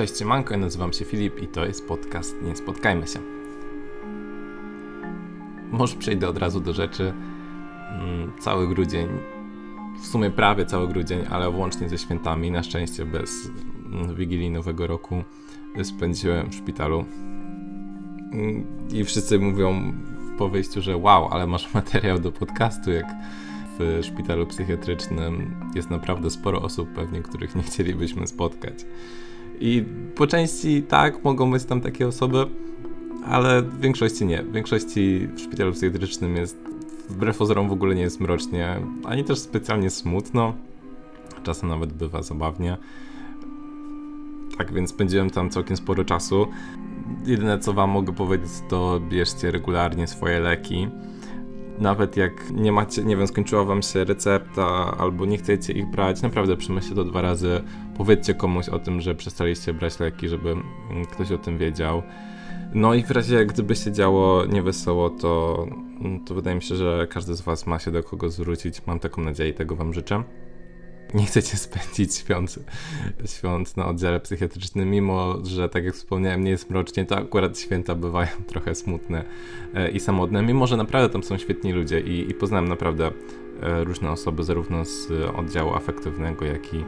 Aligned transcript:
Cześć, 0.00 0.24
Manko, 0.24 0.54
ja 0.54 0.60
nazywam 0.60 0.92
się 0.92 1.04
Filip 1.04 1.42
i 1.42 1.46
to 1.46 1.66
jest 1.66 1.88
podcast 1.88 2.36
Nie 2.42 2.56
Spotkajmy 2.56 3.06
się. 3.06 3.18
Może 5.70 5.96
przejdę 5.96 6.28
od 6.28 6.38
razu 6.38 6.60
do 6.60 6.72
rzeczy. 6.72 7.12
Mm, 7.92 8.32
cały 8.38 8.68
grudzień, 8.68 9.08
w 10.02 10.06
sumie 10.06 10.30
prawie 10.30 10.66
cały 10.66 10.88
grudzień, 10.88 11.24
ale 11.30 11.50
włącznie 11.50 11.88
ze 11.88 11.98
świętami, 11.98 12.50
na 12.50 12.62
szczęście 12.62 13.04
bez 13.04 13.50
mm, 13.92 14.14
Wigilii 14.14 14.50
Nowego 14.50 14.86
Roku, 14.86 15.24
spędziłem 15.82 16.50
w 16.50 16.54
szpitalu. 16.54 17.04
Mm, 18.32 18.66
I 18.92 19.04
wszyscy 19.04 19.38
mówią 19.38 19.92
po 20.38 20.48
wyjściu, 20.48 20.82
że 20.82 20.96
wow, 20.96 21.28
ale 21.30 21.46
masz 21.46 21.74
materiał 21.74 22.18
do 22.18 22.32
podcastu, 22.32 22.90
jak 22.90 23.06
w 23.78 24.00
szpitalu 24.04 24.46
psychiatrycznym 24.46 25.56
jest 25.74 25.90
naprawdę 25.90 26.30
sporo 26.30 26.62
osób 26.62 26.88
pewnie, 26.92 27.22
których 27.22 27.56
nie 27.56 27.62
chcielibyśmy 27.62 28.26
spotkać. 28.26 28.84
I 29.60 29.84
po 30.14 30.26
części 30.26 30.82
tak, 30.82 31.24
mogą 31.24 31.50
być 31.50 31.64
tam 31.64 31.80
takie 31.80 32.08
osoby, 32.08 32.46
ale 33.26 33.62
w 33.62 33.80
większości 33.80 34.26
nie. 34.26 34.42
W 34.42 34.52
większości 34.52 35.28
w 35.34 35.40
szpitalu 35.40 35.72
psychiatrycznym 35.72 36.36
jest 36.36 36.56
wbrew 37.08 37.38
pozorom 37.38 37.68
w 37.68 37.72
ogóle 37.72 37.94
nie 37.94 38.02
jest 38.02 38.20
mrocznie, 38.20 38.80
ani 39.04 39.24
też 39.24 39.38
specjalnie 39.38 39.90
smutno. 39.90 40.54
Czasem 41.42 41.68
nawet 41.68 41.92
bywa 41.92 42.22
zabawnie. 42.22 42.76
Tak 44.58 44.72
więc 44.72 44.90
spędziłem 44.90 45.30
tam 45.30 45.50
całkiem 45.50 45.76
sporo 45.76 46.04
czasu. 46.04 46.46
Jedyne 47.26 47.58
co 47.58 47.72
wam 47.72 47.90
mogę 47.90 48.12
powiedzieć 48.12 48.50
to 48.68 49.00
bierzcie 49.08 49.50
regularnie 49.50 50.06
swoje 50.06 50.40
leki 50.40 50.88
nawet 51.80 52.16
jak 52.16 52.50
nie 52.50 52.72
macie, 52.72 53.04
nie 53.04 53.16
wiem, 53.16 53.26
skończyła 53.26 53.64
wam 53.64 53.82
się 53.82 54.04
recepta 54.04 54.96
albo 54.98 55.26
nie 55.26 55.38
chcecie 55.38 55.72
ich 55.72 55.90
brać, 55.90 56.22
naprawdę 56.22 56.56
przemyślcie 56.56 56.94
to 56.94 57.04
dwa 57.04 57.22
razy, 57.22 57.62
powiedzcie 58.00 58.34
komuś 58.34 58.68
o 58.68 58.78
tym, 58.78 59.00
że 59.00 59.14
przestaliście 59.14 59.74
brać 59.74 60.00
leki, 60.00 60.28
żeby 60.28 60.50
mm, 60.50 61.04
ktoś 61.12 61.32
o 61.32 61.38
tym 61.38 61.58
wiedział. 61.58 62.02
No 62.74 62.94
i 62.94 63.02
w 63.02 63.10
razie 63.10 63.46
gdyby 63.46 63.76
się 63.76 63.92
działo 63.92 64.46
niewesoło, 64.46 65.10
to, 65.10 65.66
mm, 66.00 66.24
to 66.24 66.34
wydaje 66.34 66.56
mi 66.56 66.62
się, 66.62 66.74
że 66.76 67.06
każdy 67.10 67.34
z 67.34 67.40
was 67.40 67.66
ma 67.66 67.78
się 67.78 67.90
do 67.90 68.02
kogo 68.02 68.30
zwrócić. 68.30 68.86
Mam 68.86 68.98
taką 68.98 69.22
nadzieję 69.22 69.50
i 69.50 69.54
tego 69.54 69.76
wam 69.76 69.94
życzę 69.94 70.24
nie 71.14 71.26
chcecie 71.26 71.56
spędzić 71.56 72.14
świąt, 72.14 72.58
świąt 73.26 73.76
na 73.76 73.86
oddziale 73.86 74.20
psychiatrycznym, 74.20 74.90
mimo 74.90 75.44
że, 75.44 75.68
tak 75.68 75.84
jak 75.84 75.94
wspomniałem, 75.94 76.44
nie 76.44 76.50
jest 76.50 76.70
mrocznie, 76.70 77.04
to 77.04 77.16
akurat 77.16 77.58
święta 77.58 77.94
bywają 77.94 78.28
trochę 78.50 78.74
smutne 78.74 79.24
e, 79.74 79.90
i 79.90 80.00
samotne, 80.00 80.42
mimo 80.42 80.66
że 80.66 80.76
naprawdę 80.76 81.12
tam 81.12 81.22
są 81.22 81.38
świetni 81.38 81.72
ludzie 81.72 82.00
i, 82.00 82.30
i 82.30 82.34
poznałem 82.34 82.68
naprawdę 82.68 83.10
e, 83.62 83.84
różne 83.84 84.10
osoby, 84.10 84.44
zarówno 84.44 84.84
z 84.84 85.08
oddziału 85.36 85.74
afektywnego, 85.74 86.44
jak 86.44 86.74
i 86.74 86.84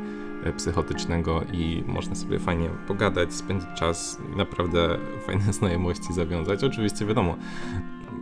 psychotycznego 0.57 1.45
i 1.53 1.85
można 1.87 2.15
sobie 2.15 2.39
fajnie 2.39 2.69
pogadać, 2.89 3.35
spędzić 3.35 3.69
czas 3.77 4.21
i 4.35 4.37
naprawdę 4.37 4.99
fajne 5.27 5.53
znajomości 5.63 6.13
zawiązać. 6.13 6.65
Oczywiście 6.65 7.07
wiadomo, 7.07 7.37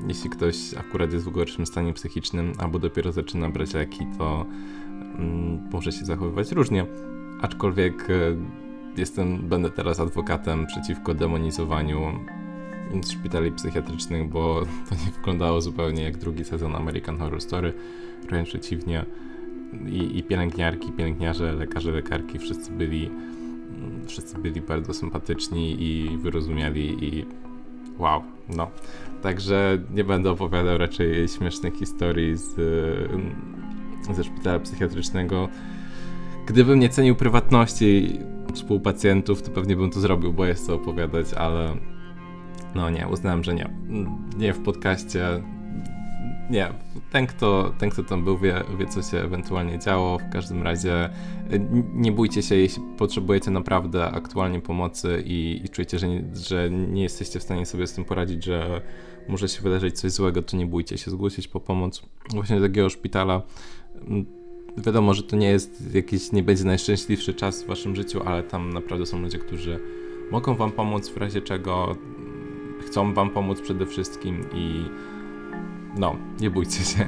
jeśli 0.09 0.31
ktoś 0.31 0.75
akurat 0.75 1.13
jest 1.13 1.27
w 1.27 1.31
gorszym 1.31 1.67
stanie 1.67 1.93
psychicznym 1.93 2.53
albo 2.59 2.79
dopiero 2.79 3.13
zaczyna 3.13 3.51
brać 3.51 3.75
leki, 3.75 4.07
to 4.19 4.47
Mm, 5.21 5.69
może 5.73 5.93
się 5.93 6.05
zachowywać 6.05 6.53
różnie. 6.53 6.87
Aczkolwiek 7.41 8.11
e, 8.11 8.37
jestem, 8.97 9.39
będę 9.49 9.71
teraz 9.71 10.01
adwokatem 10.01 10.67
przeciwko 10.67 11.15
demonizowaniu 11.15 12.01
szpitali 13.11 13.53
psychiatrycznych, 13.53 14.29
bo 14.29 14.63
to 14.89 14.95
nie 14.95 15.13
wyglądało 15.17 15.61
zupełnie 15.61 16.03
jak 16.03 16.17
drugi 16.17 16.45
sezon 16.45 16.77
American 16.77 17.19
Horror 17.19 17.41
Story. 17.41 17.73
Wręcz 18.29 18.49
przeciwnie. 18.49 19.05
I, 19.87 20.19
i 20.19 20.23
pielęgniarki, 20.23 20.93
pielęgniarze, 20.93 21.53
lekarze, 21.53 21.93
lekarki, 21.93 22.39
wszyscy 22.39 22.73
byli 22.73 23.11
wszyscy 24.07 24.39
byli 24.39 24.61
bardzo 24.61 24.95
sympatyczni 24.95 25.77
i 25.83 26.19
wyrozumiali 26.19 27.05
i 27.05 27.27
wow, 27.99 28.23
no. 28.49 28.71
Także 29.23 29.79
nie 29.95 30.05
będę 30.05 30.31
opowiadał 30.31 30.79
raczej 30.79 31.29
śmiesznych 31.29 31.75
historii 31.75 32.37
z 32.37 32.55
ze 34.15 34.25
szpitala 34.25 34.61
psychiatrycznego. 34.61 35.49
Gdybym 36.47 36.79
nie 36.79 36.89
cenił 36.89 37.17
prywatności 37.17 38.19
współpacjentów, 38.55 39.43
to 39.43 39.51
pewnie 39.51 39.77
bym 39.77 39.91
to 39.91 40.01
zrobił, 40.01 40.33
bo 40.33 40.47
jest 40.47 40.67
co 40.67 40.75
opowiadać, 40.75 41.35
ale 41.35 41.77
no 42.75 42.91
nie, 42.91 43.09
uznałem, 43.09 43.45
że 43.45 43.55
nie. 43.55 43.71
Nie 44.39 44.53
w 44.53 44.63
podcaście. 44.63 45.43
Nie, 46.51 46.73
ten 47.11 47.27
kto, 47.27 47.75
ten, 47.79 47.91
kto 47.91 48.05
tam 48.05 48.25
był, 48.25 48.39
wie, 48.39 48.65
wie, 48.79 48.87
co 48.87 49.03
się 49.03 49.19
ewentualnie 49.19 49.79
działo. 49.79 50.19
W 50.19 50.33
każdym 50.33 50.63
razie 50.63 51.11
nie 51.95 52.13
bójcie 52.13 52.43
się, 52.43 52.55
jeśli 52.55 52.83
potrzebujecie 52.99 53.51
naprawdę 53.51 54.11
aktualnie 54.11 54.61
pomocy 54.61 55.23
i, 55.27 55.61
i 55.65 55.69
czujecie, 55.69 55.99
że 55.99 56.09
nie, 56.09 56.25
że 56.35 56.71
nie 56.71 57.03
jesteście 57.03 57.39
w 57.39 57.43
stanie 57.43 57.67
sobie 57.67 57.87
z 57.87 57.93
tym 57.93 58.05
poradzić, 58.05 58.45
że 58.45 58.81
może 59.29 59.49
się 59.49 59.63
wydarzyć 59.63 60.01
coś 60.01 60.13
złego, 60.13 60.43
to 60.43 60.57
nie 60.57 60.67
bójcie 60.67 60.99
się 60.99 61.11
zgłosić 61.11 61.49
po 61.49 61.61
pomoc 61.61 62.03
właśnie 62.35 62.61
do 62.61 62.69
takiego 62.69 62.91
szpitala. 62.91 63.43
Wiadomo, 64.77 65.15
że 65.15 65.23
to 65.23 65.37
nie 65.37 65.49
jest 65.49 65.95
jakiś, 65.95 66.33
nie 66.33 66.43
będzie 66.43 66.65
najszczęśliwszy 66.65 67.35
czas 67.35 67.63
w 67.63 67.67
waszym 67.67 67.97
życiu, 67.97 68.23
ale 68.25 68.43
tam 68.43 68.73
naprawdę 68.73 69.07
są 69.07 69.23
ludzie, 69.23 69.39
którzy 69.39 69.81
mogą 70.31 70.55
wam 70.55 70.73
pomóc 70.73 71.09
w 71.09 71.17
razie 71.17 71.41
czego, 71.41 71.97
chcą 72.87 73.15
wam 73.15 73.31
pomóc 73.31 73.61
przede 73.61 73.87
wszystkim 73.87 74.45
i 74.55 74.85
no, 75.97 76.17
nie 76.41 76.51
bójcie 76.51 76.85
się. 76.85 77.07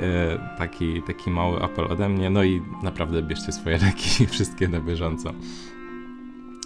E, 0.00 0.56
taki, 0.58 1.02
taki 1.02 1.30
mały 1.30 1.62
apel 1.62 1.84
ode 1.92 2.08
mnie. 2.08 2.30
No 2.30 2.44
i 2.44 2.62
naprawdę 2.82 3.22
bierzcie 3.22 3.52
swoje 3.52 3.78
leki, 3.78 4.26
wszystkie 4.26 4.68
na 4.68 4.80
bieżąco. 4.80 5.32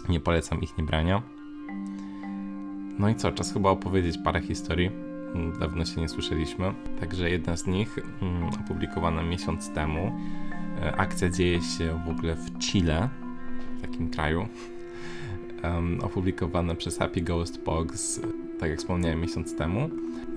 Nie 0.09 0.21
polecam 0.21 0.61
ich 0.62 0.78
nie 0.78 0.84
brania. 0.84 1.22
No 2.99 3.09
i 3.09 3.15
co, 3.15 3.33
czas 3.33 3.53
chyba 3.53 3.71
opowiedzieć 3.71 4.19
parę 4.25 4.41
historii 4.41 4.91
dawno 5.61 5.84
się 5.84 6.00
nie 6.00 6.09
słyszeliśmy. 6.09 6.75
Także 7.00 7.31
jedna 7.31 7.56
z 7.56 7.66
nich 7.66 7.99
mm, 8.22 8.49
opublikowana 8.49 9.22
miesiąc 9.22 9.71
temu. 9.71 10.12
E, 10.83 10.97
akcja 10.97 11.31
dzieje 11.31 11.62
się 11.62 12.01
w 12.06 12.09
ogóle 12.09 12.34
w 12.34 12.59
Chile, 12.59 13.09
w 13.78 13.81
takim 13.81 14.11
kraju. 14.11 14.49
Um, 15.64 16.00
opublikowana 16.02 16.75
przez 16.75 16.98
Happy 16.98 17.20
Ghost 17.20 17.64
Box, 17.64 18.20
tak 18.60 18.70
jak 18.70 18.78
wspomniałem 18.78 19.20
miesiąc 19.20 19.56
temu. 19.56 19.91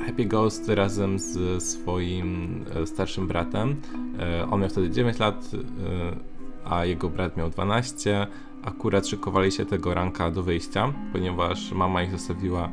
Happy 0.05 0.25
Ghost 0.25 0.69
razem 0.69 1.19
z 1.19 1.63
swoim 1.63 2.63
e, 2.75 2.87
starszym 2.87 3.27
bratem, 3.27 3.75
e, 4.19 4.47
on 4.51 4.61
miał 4.61 4.69
wtedy 4.69 4.89
9 4.89 5.19
lat, 5.19 5.51
a 6.65 6.85
jego 6.85 7.09
brat 7.09 7.37
miał 7.37 7.49
12, 7.49 8.27
akurat 8.63 9.07
szykowali 9.07 9.51
się 9.51 9.65
tego 9.65 9.93
ranka 9.93 10.31
do 10.31 10.43
wyjścia, 10.43 10.93
ponieważ 11.13 11.71
mama 11.71 12.03
ich 12.03 12.11
zostawiła 12.11 12.69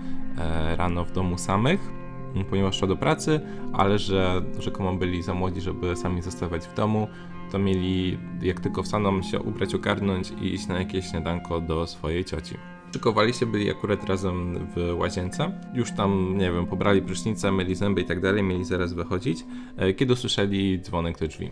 rano 0.77 1.05
w 1.05 1.13
domu 1.13 1.39
samych 1.39 2.05
ponieważ 2.51 2.79
szła 2.79 2.89
do 2.89 2.97
pracy, 2.97 3.41
ale 3.73 3.99
że 3.99 4.43
rzekomo 4.59 4.93
byli 4.93 5.23
za 5.23 5.35
młodzi, 5.35 5.61
żeby 5.61 5.97
sami 5.97 6.23
zostawać 6.23 6.67
w 6.67 6.75
domu, 6.75 7.09
to 7.53 7.59
mieli 7.59 8.19
jak 8.43 8.61
tylko 8.61 8.83
wstaną 8.83 9.23
się 9.23 9.41
ubrać, 9.41 9.75
ogarnąć 9.75 10.33
i 10.43 10.55
iść 10.55 10.67
na 10.67 10.79
jakieś 10.79 11.11
śniadanko 11.11 11.61
do 11.61 11.87
swojej 11.87 12.25
cioci. 12.25 12.55
Szykowali 12.93 13.35
się, 13.35 13.47
byli 13.47 13.71
akurat 13.71 14.05
razem 14.05 14.67
w 14.77 14.95
łazience. 14.99 15.53
Już 15.75 15.93
tam, 15.93 16.39
nie 16.39 16.53
wiem, 16.53 16.67
pobrali 16.67 17.03
prysznicę, 17.03 17.53
myli 17.53 17.75
zęby 17.75 18.01
i 18.01 18.05
tak 18.05 18.21
dalej, 18.21 18.43
mieli 18.43 18.65
zaraz 18.65 18.93
wychodzić, 18.93 19.45
e, 19.77 19.95
kiedy 19.95 20.13
usłyszeli 20.13 20.81
dzwonek 20.81 21.19
do 21.19 21.29
drzwi. 21.29 21.51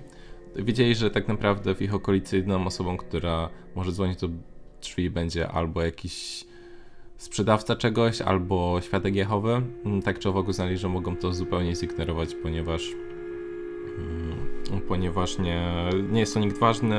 Wiedzieli, 0.57 0.95
że 0.95 1.11
tak 1.11 1.29
naprawdę 1.29 1.75
w 1.75 1.83
ich 1.83 1.95
okolicy 1.95 2.37
jedyną 2.37 2.67
osobą, 2.67 2.97
która 2.97 3.49
może 3.75 3.93
dzwonić 3.93 4.21
do 4.21 4.29
drzwi 4.83 5.11
będzie 5.11 5.49
albo 5.49 5.83
jakiś 5.83 6.45
sprzedawca 7.17 7.77
czegoś 7.77 8.21
albo 8.21 8.81
świadek 8.81 9.15
Jehowy, 9.15 9.63
mm, 9.85 10.03
tak 10.03 10.19
czy 10.19 10.29
owak 10.29 10.49
uznali, 10.49 10.79
że 10.79 10.89
mogą 10.89 11.17
to 11.17 11.33
zupełnie 11.33 11.77
zignorować, 11.77 12.35
ponieważ 12.35 12.89
mm, 13.99 14.42
ponieważ 14.81 15.39
nie, 15.39 15.91
nie 16.11 16.21
jest 16.21 16.35
to 16.35 16.41
nikt 16.41 16.59
ważny, 16.59 16.97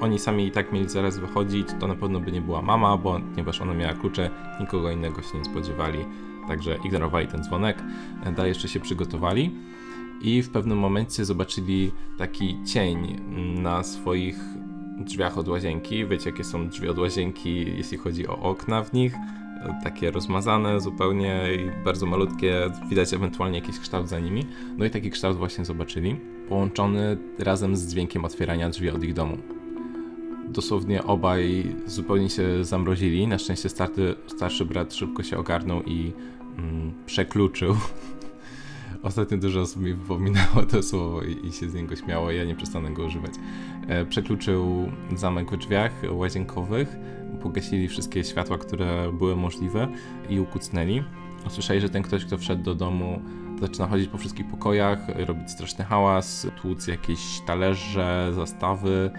oni 0.00 0.18
sami 0.18 0.46
i 0.46 0.50
tak 0.50 0.72
mieli 0.72 0.88
zaraz 0.88 1.18
wychodzić, 1.18 1.68
to 1.80 1.86
na 1.86 1.94
pewno 1.94 2.20
by 2.20 2.32
nie 2.32 2.40
była 2.40 2.62
mama, 2.62 2.96
bo 2.96 3.20
ponieważ 3.30 3.60
ona 3.60 3.74
miała 3.74 3.94
klucze, 3.94 4.30
nikogo 4.60 4.90
innego 4.90 5.22
się 5.22 5.38
nie 5.38 5.44
spodziewali, 5.44 5.98
także 6.48 6.78
ignorowali 6.84 7.26
ten 7.26 7.44
dzwonek, 7.44 7.82
dalej 8.36 8.48
jeszcze 8.48 8.68
się 8.68 8.80
przygotowali 8.80 9.54
i 10.20 10.42
w 10.42 10.50
pewnym 10.50 10.78
momencie 10.78 11.24
zobaczyli 11.24 11.92
taki 12.18 12.64
cień 12.64 13.20
na 13.62 13.82
swoich 13.82 14.38
drzwiach 14.98 15.38
od 15.38 15.48
łazienki, 15.48 16.06
wiecie 16.06 16.30
jakie 16.30 16.44
są 16.44 16.68
drzwi 16.68 16.88
od 16.88 16.98
łazienki, 16.98 17.76
jeśli 17.76 17.98
chodzi 17.98 18.28
o 18.28 18.38
okna 18.38 18.82
w 18.82 18.92
nich, 18.92 19.14
takie 19.84 20.10
rozmazane 20.10 20.80
zupełnie 20.80 21.40
i 21.54 21.84
bardzo 21.84 22.06
malutkie, 22.06 22.70
widać 22.90 23.14
ewentualnie 23.14 23.58
jakiś 23.58 23.78
kształt 23.78 24.08
za 24.08 24.18
nimi. 24.18 24.46
No 24.78 24.84
i 24.84 24.90
taki 24.90 25.10
kształt 25.10 25.36
właśnie 25.36 25.64
zobaczyli, 25.64 26.16
połączony 26.48 27.16
razem 27.38 27.76
z 27.76 27.92
dźwiękiem 27.92 28.24
otwierania 28.24 28.70
drzwi 28.70 28.90
od 28.90 29.04
ich 29.04 29.14
domu. 29.14 29.38
Dosłownie 30.48 31.04
obaj 31.04 31.74
zupełnie 31.86 32.30
się 32.30 32.64
zamrozili. 32.64 33.26
Na 33.26 33.38
szczęście 33.38 33.68
starty, 33.68 34.14
starszy 34.26 34.64
brat 34.64 34.94
szybko 34.94 35.22
się 35.22 35.38
ogarnął 35.38 35.82
i 35.82 36.12
mm, 36.58 36.92
przekluczył. 37.06 37.76
Ostatnio 39.02 39.38
dużo 39.38 39.60
osób 39.60 39.82
mi 39.82 39.94
wypominało 39.94 40.62
to 40.70 40.82
słowo 40.82 41.22
i, 41.22 41.46
i, 41.46 41.52
się 41.52 41.70
z 41.70 41.74
niego 41.74 41.96
śmiało, 41.96 42.30
ja 42.30 42.44
nie 42.44 42.54
przestanę 42.54 42.90
go 42.90 43.04
używać. 43.04 43.32
E, 43.88 44.04
przekluczył 44.04 44.92
zamek 45.16 45.50
w 45.50 45.56
drzwiach 45.56 45.92
łazienkowych, 46.10 46.96
pogasili 47.42 47.88
wszystkie 47.88 48.24
światła, 48.24 48.58
które 48.58 49.12
były 49.12 49.36
możliwe 49.36 49.88
i 50.28 50.40
ukucnęli. 50.40 51.02
Usłyszeli, 51.46 51.80
że 51.80 51.88
ten 51.88 52.02
ktoś, 52.02 52.24
kto 52.24 52.38
wszedł 52.38 52.62
do 52.62 52.74
domu, 52.74 53.22
zaczyna 53.60 53.86
chodzić 53.86 54.08
po 54.08 54.18
wszystkich 54.18 54.46
pokojach, 54.46 54.98
robić 55.08 55.50
straszny 55.50 55.84
hałas, 55.84 56.46
tłuc 56.62 56.86
jakieś 56.86 57.40
talerze, 57.46 58.32
zastawy, 58.34 59.10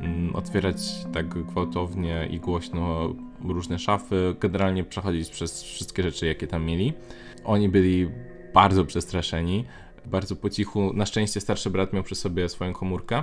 mm, 0.00 0.36
otwierać 0.36 0.76
tak 1.12 1.28
gwałtownie 1.28 2.28
i 2.30 2.40
głośno 2.40 3.14
różne 3.44 3.78
szafy, 3.78 4.36
generalnie 4.40 4.84
przechodzić 4.84 5.30
przez 5.30 5.62
wszystkie 5.62 6.02
rzeczy, 6.02 6.26
jakie 6.26 6.46
tam 6.46 6.64
mieli. 6.64 6.92
Oni 7.44 7.68
byli 7.68 8.08
bardzo 8.54 8.84
przestraszeni, 8.84 9.64
bardzo 10.06 10.36
po 10.36 10.50
cichu. 10.50 10.92
Na 10.94 11.06
szczęście 11.06 11.40
starszy 11.40 11.70
brat 11.70 11.92
miał 11.92 12.02
przy 12.02 12.14
sobie 12.14 12.48
swoją 12.48 12.72
komórkę 12.72 13.22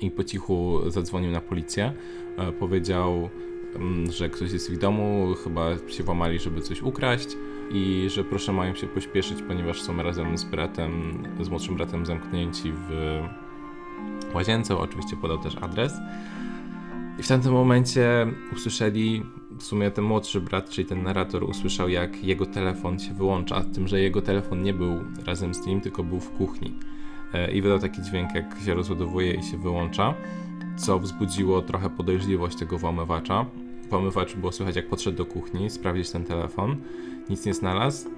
i 0.00 0.10
po 0.10 0.24
cichu 0.24 0.80
zadzwonił 0.86 1.30
na 1.30 1.40
policję. 1.40 1.92
E, 2.36 2.52
powiedział, 2.52 3.28
mm, 3.74 4.12
że 4.12 4.28
ktoś 4.28 4.52
jest 4.52 4.72
w 4.72 4.78
domu, 4.78 5.34
chyba 5.44 5.70
się 5.88 6.02
włamali, 6.02 6.38
żeby 6.38 6.60
coś 6.60 6.82
ukraść 6.82 7.28
i 7.70 8.06
że 8.10 8.24
proszę 8.24 8.52
mają 8.52 8.74
się 8.74 8.86
pośpieszyć, 8.86 9.38
ponieważ 9.48 9.82
są 9.82 10.02
razem 10.02 10.38
z 10.38 10.44
bratem, 10.44 11.22
z 11.40 11.48
młodszym 11.48 11.76
bratem 11.76 12.06
zamknięci 12.06 12.72
w 12.72 13.20
łazience. 14.34 14.76
Oczywiście 14.76 15.16
podał 15.16 15.38
też 15.38 15.56
adres. 15.60 15.92
I 17.18 17.22
w 17.22 17.28
tamtym 17.28 17.52
momencie 17.52 18.26
usłyszeli, 18.52 19.22
w 19.58 19.62
sumie 19.62 19.90
ten 19.90 20.04
młodszy 20.04 20.40
brat, 20.40 20.70
czyli 20.70 20.88
ten 20.88 21.02
narrator, 21.02 21.44
usłyszał, 21.44 21.88
jak 21.88 22.24
jego 22.24 22.46
telefon 22.46 22.98
się 22.98 23.14
wyłącza, 23.14 23.64
tym, 23.74 23.88
że 23.88 24.00
jego 24.00 24.22
telefon 24.22 24.62
nie 24.62 24.74
był 24.74 25.04
razem 25.26 25.54
z 25.54 25.66
nim, 25.66 25.80
tylko 25.80 26.04
był 26.04 26.20
w 26.20 26.30
kuchni. 26.30 26.74
E, 27.34 27.52
I 27.52 27.62
wydał 27.62 27.78
taki 27.78 28.02
dźwięk, 28.02 28.34
jak 28.34 28.60
się 28.64 28.74
rozładowuje 28.74 29.34
i 29.34 29.42
się 29.42 29.56
wyłącza, 29.56 30.14
co 30.76 30.98
wzbudziło 30.98 31.62
trochę 31.62 31.90
podejrzliwość 31.90 32.56
tego 32.58 32.78
włamywacza. 32.78 33.46
Włamywacz 33.90 34.34
było 34.34 34.52
słychać, 34.52 34.76
jak 34.76 34.88
podszedł 34.88 35.16
do 35.16 35.26
kuchni, 35.26 35.70
sprawdzić 35.70 36.10
ten 36.10 36.24
telefon, 36.24 36.76
nic 37.30 37.46
nie 37.46 37.54
znalazł 37.54 38.10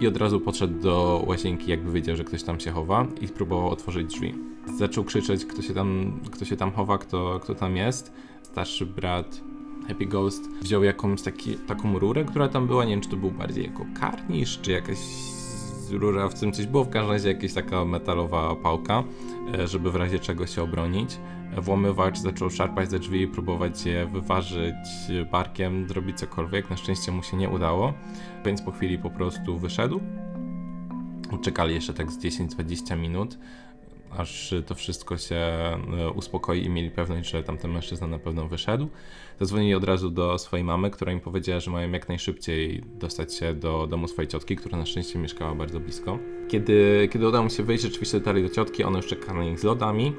i 0.00 0.06
od 0.06 0.16
razu 0.16 0.40
podszedł 0.40 0.80
do 0.80 1.24
łazienki, 1.26 1.70
jakby 1.70 1.92
wiedział, 1.92 2.16
że 2.16 2.24
ktoś 2.24 2.42
tam 2.42 2.60
się 2.60 2.70
chowa 2.70 3.06
i 3.20 3.28
próbował 3.28 3.68
otworzyć 3.70 4.06
drzwi. 4.06 4.34
Zaczął 4.78 5.04
krzyczeć, 5.04 5.44
kto 5.44 5.62
się 5.62 5.74
tam, 5.74 6.20
kto 6.30 6.44
się 6.44 6.56
tam 6.56 6.72
chowa, 6.72 6.98
kto, 6.98 7.40
kto 7.42 7.54
tam 7.54 7.76
jest. 7.76 8.12
Starszy 8.42 8.86
brat 8.86 9.40
Happy 9.88 10.06
Ghost 10.06 10.50
wziął 10.50 10.82
jakąś 10.82 11.22
taki, 11.22 11.54
taką 11.54 11.98
rurę, 11.98 12.24
która 12.24 12.48
tam 12.48 12.66
była, 12.66 12.84
nie 12.84 12.90
wiem 12.90 13.00
czy 13.00 13.08
to 13.08 13.16
był 13.16 13.30
bardziej 13.30 13.64
jako 13.64 13.86
karnisz, 14.00 14.60
czy 14.60 14.72
jakaś 14.72 14.98
rura, 15.98 16.28
w 16.28 16.40
tym 16.40 16.52
coś 16.52 16.66
było, 16.66 16.84
w 16.84 16.88
każdym 16.88 17.12
razie 17.12 17.28
jakaś 17.28 17.52
taka 17.52 17.84
metalowa 17.84 18.56
pałka, 18.56 19.04
e, 19.54 19.68
żeby 19.68 19.90
w 19.90 19.96
razie 19.96 20.18
czego 20.18 20.46
się 20.46 20.62
obronić. 20.62 21.18
Włamywacz 21.56 22.18
zaczął 22.18 22.50
szarpać 22.50 22.90
ze 22.90 22.98
drzwi 22.98 23.22
i 23.22 23.28
próbować 23.28 23.86
je 23.86 24.06
wyważyć 24.06 24.74
barkiem, 25.32 25.88
zrobić 25.88 26.18
cokolwiek. 26.18 26.70
Na 26.70 26.76
szczęście 26.76 27.12
mu 27.12 27.22
się 27.22 27.36
nie 27.36 27.48
udało, 27.48 27.92
więc 28.44 28.62
po 28.62 28.72
chwili 28.72 28.98
po 28.98 29.10
prostu 29.10 29.58
wyszedł. 29.58 30.00
Czekali 31.42 31.74
jeszcze 31.74 31.94
tak 31.94 32.10
z 32.10 32.18
10-20 32.18 32.96
minut 32.98 33.38
aż 34.16 34.54
to 34.66 34.74
wszystko 34.74 35.18
się 35.18 35.36
e, 35.36 36.10
uspokoi 36.14 36.64
i 36.64 36.70
mieli 36.70 36.90
pewność, 36.90 37.30
że 37.30 37.42
tamten 37.42 37.72
mężczyzna 37.72 38.06
na 38.06 38.18
pewno 38.18 38.48
wyszedł. 38.48 38.88
Zadzwonili 39.40 39.74
od 39.74 39.84
razu 39.84 40.10
do 40.10 40.38
swojej 40.38 40.64
mamy, 40.64 40.90
która 40.90 41.12
im 41.12 41.20
powiedziała, 41.20 41.60
że 41.60 41.70
mają 41.70 41.92
jak 41.92 42.08
najszybciej 42.08 42.82
dostać 42.94 43.34
się 43.34 43.54
do 43.54 43.86
domu 43.86 44.08
swojej 44.08 44.28
ciotki, 44.28 44.56
która 44.56 44.78
na 44.78 44.86
szczęście 44.86 45.18
mieszkała 45.18 45.54
bardzo 45.54 45.80
blisko. 45.80 46.18
Kiedy, 46.48 47.08
kiedy 47.12 47.28
udało 47.28 47.44
mu 47.44 47.50
się 47.50 47.62
wyjść, 47.62 47.84
rzeczywiście 47.84 48.18
dotarli 48.18 48.42
do 48.42 48.48
ciotki, 48.48 48.84
ona 48.84 48.96
już 48.96 49.06
czeka 49.06 49.34
na 49.34 49.44
nich 49.44 49.60
z 49.60 49.64
lodami. 49.64 50.12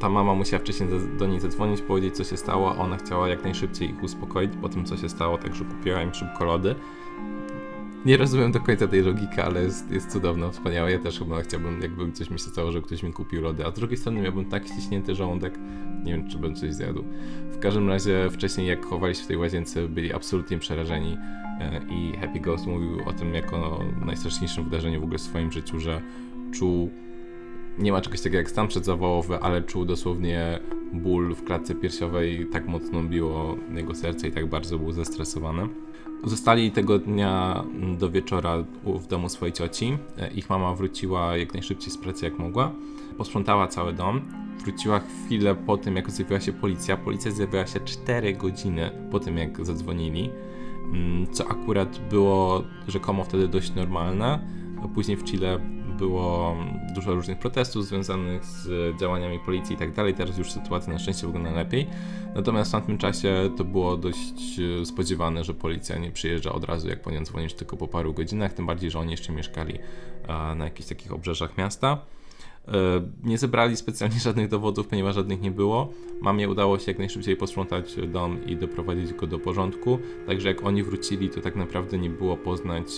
Ta 0.00 0.08
mama 0.08 0.34
musiała 0.34 0.60
wcześniej 0.60 0.88
do 1.18 1.26
niej 1.26 1.40
zadzwonić, 1.40 1.80
powiedzieć 1.80 2.16
co 2.16 2.24
się 2.24 2.36
stało, 2.36 2.76
ona 2.76 2.96
chciała 2.96 3.28
jak 3.28 3.44
najszybciej 3.44 3.90
ich 3.90 4.02
uspokoić 4.02 4.52
po 4.62 4.68
tym 4.68 4.84
co 4.84 4.96
się 4.96 5.08
stało, 5.08 5.38
także 5.38 5.64
kupiła 5.64 6.02
im 6.02 6.14
szybko 6.14 6.44
lody. 6.44 6.74
Nie 8.06 8.16
rozumiem 8.16 8.52
do 8.52 8.60
końca 8.60 8.88
tej 8.88 9.02
logiki, 9.02 9.40
ale 9.40 9.62
jest, 9.62 9.90
jest 9.90 10.12
cudowna. 10.12 10.50
Ja 10.72 10.98
też 10.98 11.18
chyba 11.18 11.42
chciałbym, 11.42 11.82
jakby 11.82 12.12
coś 12.12 12.30
mi 12.30 12.38
się 12.38 12.44
stało, 12.44 12.72
że 12.72 12.80
ktoś 12.80 13.02
mi 13.02 13.12
kupił 13.12 13.42
lody, 13.42 13.66
a 13.66 13.70
z 13.70 13.74
drugiej 13.74 13.96
strony 13.96 14.20
miałbym 14.20 14.44
tak 14.44 14.66
ściśnięty 14.66 15.14
żołądek, 15.14 15.58
nie 16.04 16.12
wiem, 16.12 16.28
czy 16.28 16.38
bym 16.38 16.54
coś 16.54 16.74
zjadł. 16.74 17.04
W 17.50 17.58
każdym 17.58 17.88
razie 17.88 18.30
wcześniej, 18.30 18.66
jak 18.66 18.86
chowali 18.86 19.14
się 19.14 19.22
w 19.22 19.26
tej 19.26 19.36
łazience, 19.36 19.88
byli 19.88 20.12
absolutnie 20.12 20.58
przerażeni 20.58 21.16
e, 21.60 21.80
i 21.90 22.16
Happy 22.20 22.40
Ghost 22.40 22.66
mówił 22.66 22.98
o 23.06 23.12
tym 23.12 23.34
jako 23.34 23.84
najstraszniejszym 24.06 24.64
wydarzeniu 24.64 25.00
w 25.00 25.04
ogóle 25.04 25.18
w 25.18 25.22
swoim 25.22 25.52
życiu, 25.52 25.80
że 25.80 26.00
czuł 26.52 26.90
nie 27.78 27.92
ma 27.92 28.00
czegoś 28.00 28.20
takiego 28.20 28.36
jak 28.36 28.50
stan 28.50 28.68
przedzawałowy, 28.68 29.38
ale 29.40 29.62
czuł 29.62 29.84
dosłownie 29.84 30.58
ból 30.92 31.34
w 31.34 31.44
klatce 31.44 31.74
piersiowej, 31.74 32.46
tak 32.52 32.66
mocno 32.66 33.02
biło 33.02 33.56
jego 33.74 33.94
serce 33.94 34.28
i 34.28 34.32
tak 34.32 34.46
bardzo 34.46 34.78
był 34.78 34.92
zestresowany. 34.92 35.68
Zostali 36.24 36.70
tego 36.70 36.98
dnia 36.98 37.64
do 37.98 38.10
wieczora 38.10 38.64
w 38.84 39.06
domu 39.06 39.28
swojej 39.28 39.52
cioci. 39.52 39.98
E, 40.18 40.30
ich 40.30 40.50
mama 40.50 40.74
wróciła 40.74 41.36
jak 41.36 41.54
najszybciej 41.54 41.90
z 41.90 41.98
pracy 41.98 42.24
jak 42.24 42.38
mogła. 42.38 42.72
Posprzątała 43.18 43.66
cały 43.66 43.92
dom. 43.92 44.20
Wróciła 44.64 45.00
chwilę 45.00 45.54
po 45.54 45.76
tym, 45.76 45.96
jak 45.96 46.10
zjawiła 46.10 46.40
się 46.40 46.52
policja. 46.52 46.96
Policja 46.96 47.30
zjawiła 47.30 47.66
się 47.66 47.80
4 47.80 48.32
godziny 48.32 48.90
po 49.10 49.20
tym, 49.20 49.38
jak 49.38 49.66
zadzwonili, 49.66 50.30
mm, 50.92 51.26
co 51.32 51.48
akurat 51.48 52.00
było 52.10 52.62
rzekomo 52.88 53.24
wtedy 53.24 53.48
dość 53.48 53.74
normalne. 53.74 54.38
Później 54.94 55.16
w 55.16 55.24
Chile 55.24 55.60
było 55.98 56.56
dużo 56.94 57.14
różnych 57.14 57.38
protestów 57.38 57.86
związanych 57.86 58.44
z 58.44 58.96
działaniami 59.00 59.38
policji 59.38 59.74
i 59.74 59.78
tak 59.78 59.92
dalej. 59.92 60.14
Teraz 60.14 60.38
już 60.38 60.52
sytuacja 60.52 60.92
na 60.92 60.98
szczęście 60.98 61.26
wygląda 61.26 61.50
lepiej. 61.50 61.86
Natomiast 62.34 62.70
w 62.70 62.72
tamtym 62.72 62.98
czasie 62.98 63.50
to 63.56 63.64
było 63.64 63.96
dość 63.96 64.60
e, 64.80 64.86
spodziewane, 64.86 65.44
że 65.44 65.54
policja 65.54 65.98
nie 65.98 66.10
przyjeżdża 66.10 66.52
od 66.52 66.64
razu, 66.64 66.88
jak 66.88 67.02
po 67.02 67.10
nią 67.10 67.24
dzwonisz, 67.24 67.54
tylko 67.54 67.76
po 67.76 67.88
paru 67.88 68.14
godzinach. 68.14 68.52
Tym 68.52 68.66
bardziej, 68.66 68.90
że 68.90 68.98
oni 68.98 69.10
jeszcze 69.10 69.32
mieszkali 69.32 69.78
na 70.56 70.64
jakichś 70.64 70.88
takich 70.88 71.12
obrzeżach 71.12 71.58
miasta. 71.58 71.98
E, 72.68 72.72
nie 73.22 73.38
zebrali 73.38 73.76
specjalnie 73.76 74.20
żadnych 74.28 74.48
dowodów, 74.48 74.88
ponieważ 74.88 75.14
żadnych 75.14 75.40
nie 75.40 75.50
było. 75.50 75.92
Mamie 76.20 76.48
udało 76.48 76.78
się 76.78 76.90
jak 76.90 76.98
najszybciej 76.98 77.36
posprzątać 77.36 77.96
dom 78.08 78.46
i 78.46 78.56
doprowadzić 78.56 79.12
go 79.12 79.26
do 79.26 79.38
porządku. 79.38 79.98
Także 80.26 80.48
jak 80.48 80.64
oni 80.64 80.82
wrócili, 80.82 81.30
to 81.30 81.40
tak 81.40 81.56
naprawdę 81.56 81.98
nie 81.98 82.10
było 82.10 82.36
poznać 82.36 82.90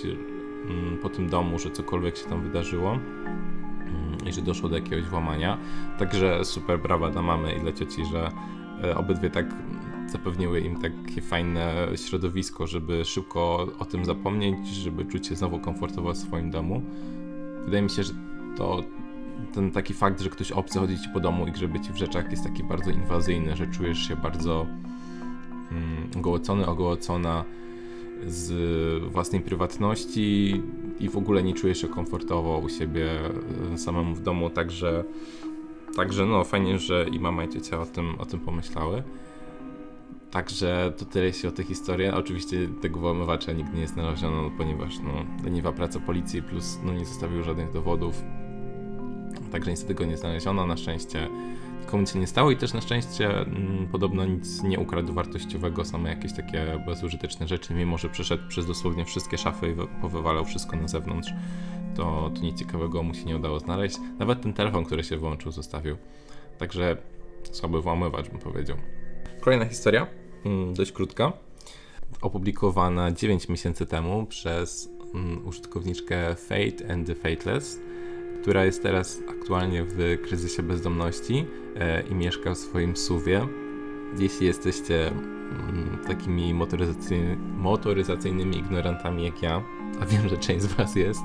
po 1.02 1.08
tym 1.08 1.28
domu, 1.28 1.58
że 1.58 1.70
cokolwiek 1.70 2.16
się 2.16 2.24
tam 2.24 2.42
wydarzyło 2.42 2.92
mm, 2.92 4.18
i 4.26 4.32
że 4.32 4.42
doszło 4.42 4.68
do 4.68 4.76
jakiegoś 4.76 5.04
włamania. 5.04 5.58
Także 5.98 6.44
super 6.44 6.80
brawa 6.80 7.10
dla 7.10 7.22
mamy 7.22 7.54
i 7.54 7.60
dla 7.60 7.72
cioci, 7.72 8.04
że 8.04 8.30
e, 8.84 8.96
obydwie 8.96 9.30
tak 9.30 9.46
zapewniły 10.06 10.60
im 10.60 10.76
takie 10.80 11.20
fajne 11.20 11.88
środowisko, 11.94 12.66
żeby 12.66 13.04
szybko 13.04 13.66
o 13.78 13.84
tym 13.84 14.04
zapomnieć, 14.04 14.68
żeby 14.68 15.04
czuć 15.04 15.26
się 15.26 15.36
znowu 15.36 15.58
komfortowo 15.58 16.12
w 16.12 16.16
swoim 16.16 16.50
domu. 16.50 16.82
Wydaje 17.64 17.82
mi 17.82 17.90
się, 17.90 18.02
że 18.02 18.12
to 18.56 18.82
ten 19.52 19.70
taki 19.70 19.94
fakt, 19.94 20.20
że 20.20 20.30
ktoś 20.30 20.52
obcy 20.52 20.78
chodzi 20.78 20.98
ci 20.98 21.08
po 21.08 21.20
domu 21.20 21.46
i 21.46 21.52
grzebie 21.52 21.80
ci 21.80 21.92
w 21.92 21.96
rzeczach 21.96 22.30
jest 22.30 22.44
taki 22.44 22.64
bardzo 22.64 22.90
inwazyjny, 22.90 23.56
że 23.56 23.66
czujesz 23.66 24.08
się 24.08 24.16
bardzo 24.16 24.66
mm, 25.70 26.10
ogołocony, 26.16 26.66
ogołocona, 26.66 27.44
z 28.26 29.02
własnej 29.12 29.40
prywatności 29.40 30.62
i 31.00 31.08
w 31.08 31.16
ogóle 31.16 31.42
nie 31.42 31.54
czujesz 31.54 31.80
się 31.80 31.88
komfortowo 31.88 32.58
u 32.58 32.68
siebie 32.68 33.10
e, 33.74 33.78
samemu 33.78 34.14
w 34.14 34.22
domu, 34.22 34.50
także, 34.50 35.04
także 35.96 36.26
no 36.26 36.44
fajnie, 36.44 36.78
że 36.78 37.06
i 37.12 37.20
mama 37.20 37.44
i 37.44 37.48
ciocia 37.48 37.80
o 37.80 37.86
tym, 37.86 38.14
o 38.18 38.26
tym 38.26 38.40
pomyślały. 38.40 39.02
Także 40.30 40.92
to 40.96 41.04
tyle 41.04 41.24
jeśli 41.24 41.48
o 41.48 41.52
tej 41.52 41.64
historii. 41.64 42.08
Oczywiście 42.08 42.68
tego 42.80 43.00
włamywacza 43.00 43.52
nigdy 43.52 43.78
nie 43.78 43.88
znaleziono, 43.88 44.50
ponieważ 44.58 44.98
no, 44.98 45.44
leniwa 45.44 45.72
praca 45.72 46.00
policji 46.00 46.42
plus 46.42 46.78
no, 46.84 46.92
nie 46.92 47.04
zostawił 47.04 47.42
żadnych 47.42 47.72
dowodów. 47.72 48.22
Także 49.52 49.70
niestety 49.70 49.94
go 49.94 50.04
nie 50.04 50.16
znaleziono. 50.16 50.66
Na 50.66 50.76
szczęście 50.76 51.28
nikomu 51.94 52.02
nic 52.02 52.14
nie 52.14 52.26
stało 52.26 52.50
i 52.50 52.56
też 52.56 52.72
na 52.72 52.80
szczęście 52.80 53.40
mm, 53.40 53.88
podobno 53.92 54.24
nic 54.24 54.62
nie 54.62 54.80
ukradł 54.80 55.12
wartościowego, 55.12 55.84
same 55.84 56.10
jakieś 56.10 56.32
takie 56.32 56.80
bezużyteczne 56.86 57.48
rzeczy, 57.48 57.74
mimo 57.74 57.98
że 57.98 58.08
przeszedł 58.08 58.48
przez 58.48 58.66
dosłownie 58.66 59.04
wszystkie 59.04 59.38
szafy 59.38 59.70
i 59.70 60.00
powywalał 60.00 60.44
wszystko 60.44 60.76
na 60.76 60.88
zewnątrz, 60.88 61.30
to, 61.96 62.30
to 62.34 62.40
nic 62.40 62.58
ciekawego 62.58 63.02
mu 63.02 63.14
się 63.14 63.24
nie 63.24 63.36
udało 63.36 63.60
znaleźć. 63.60 63.96
Nawet 64.18 64.42
ten 64.42 64.52
telefon, 64.52 64.84
który 64.84 65.04
się 65.04 65.16
włączył, 65.16 65.52
zostawił. 65.52 65.96
Także 66.58 66.96
słaby 67.52 67.80
włamywacz, 67.80 68.28
bym 68.28 68.38
powiedział. 68.38 68.76
Kolejna 69.40 69.64
historia, 69.64 70.06
mm, 70.44 70.74
dość 70.74 70.92
krótka, 70.92 71.32
opublikowana 72.20 73.12
9 73.12 73.48
miesięcy 73.48 73.86
temu 73.86 74.26
przez 74.26 74.88
mm, 75.14 75.46
użytkowniczkę 75.46 76.34
Fate 76.34 76.92
and 76.92 77.06
the 77.06 77.14
Fateless 77.14 77.80
która 78.44 78.64
jest 78.64 78.82
teraz 78.82 79.22
aktualnie 79.28 79.84
w 79.84 80.20
kryzysie 80.22 80.62
bezdomności 80.62 81.46
e, 81.76 82.02
i 82.02 82.14
mieszka 82.14 82.54
w 82.54 82.58
swoim 82.58 82.96
suwie. 82.96 83.46
Jeśli 84.18 84.46
jesteście 84.46 85.08
mm, 85.08 85.98
takimi 86.06 86.54
motoryzacyjny, 86.54 87.36
motoryzacyjnymi 87.58 88.58
ignorantami 88.58 89.24
jak 89.24 89.42
ja, 89.42 89.62
a 90.00 90.06
wiem, 90.06 90.28
że 90.28 90.36
część 90.36 90.62
z 90.62 90.66
Was 90.66 90.96
jest, 90.96 91.20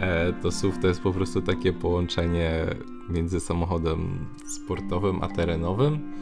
e, 0.00 0.32
to 0.32 0.52
SUV 0.52 0.78
to 0.80 0.88
jest 0.88 1.00
po 1.00 1.12
prostu 1.12 1.42
takie 1.42 1.72
połączenie 1.72 2.66
między 3.08 3.40
samochodem 3.40 4.26
sportowym 4.46 5.22
a 5.22 5.28
terenowym. 5.28 6.12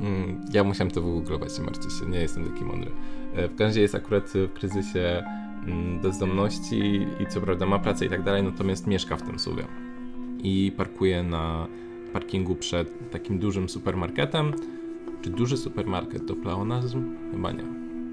Mm, 0.00 0.40
ja 0.52 0.64
musiałem 0.64 0.90
to 0.90 1.02
wygooglować, 1.02 1.58
nie 1.58 1.64
martwcie 1.64 1.90
się, 1.90 2.10
nie 2.10 2.20
jestem 2.20 2.44
taki 2.44 2.64
mądry. 2.64 2.90
E, 3.34 3.48
w 3.48 3.50
każdym 3.50 3.66
razie 3.66 3.80
jest 3.80 3.94
akurat 3.94 4.30
w 4.34 4.52
kryzysie 4.52 5.24
bezdomności 6.02 7.06
i 7.20 7.26
co 7.26 7.40
prawda 7.40 7.66
ma 7.66 7.78
pracę 7.78 8.06
i 8.06 8.08
tak 8.08 8.22
dalej, 8.22 8.42
natomiast 8.42 8.86
mieszka 8.86 9.16
w 9.16 9.22
tym 9.22 9.38
suwie. 9.38 9.64
I 10.42 10.72
parkuje 10.76 11.22
na 11.22 11.66
parkingu 12.12 12.54
przed 12.54 13.10
takim 13.10 13.38
dużym 13.38 13.68
supermarketem. 13.68 14.52
Czy 15.22 15.30
duży 15.30 15.56
supermarket 15.56 16.26
to 16.26 16.34
pleonazm? 16.34 17.16
Chyba 17.32 17.52
nie. 17.52 17.64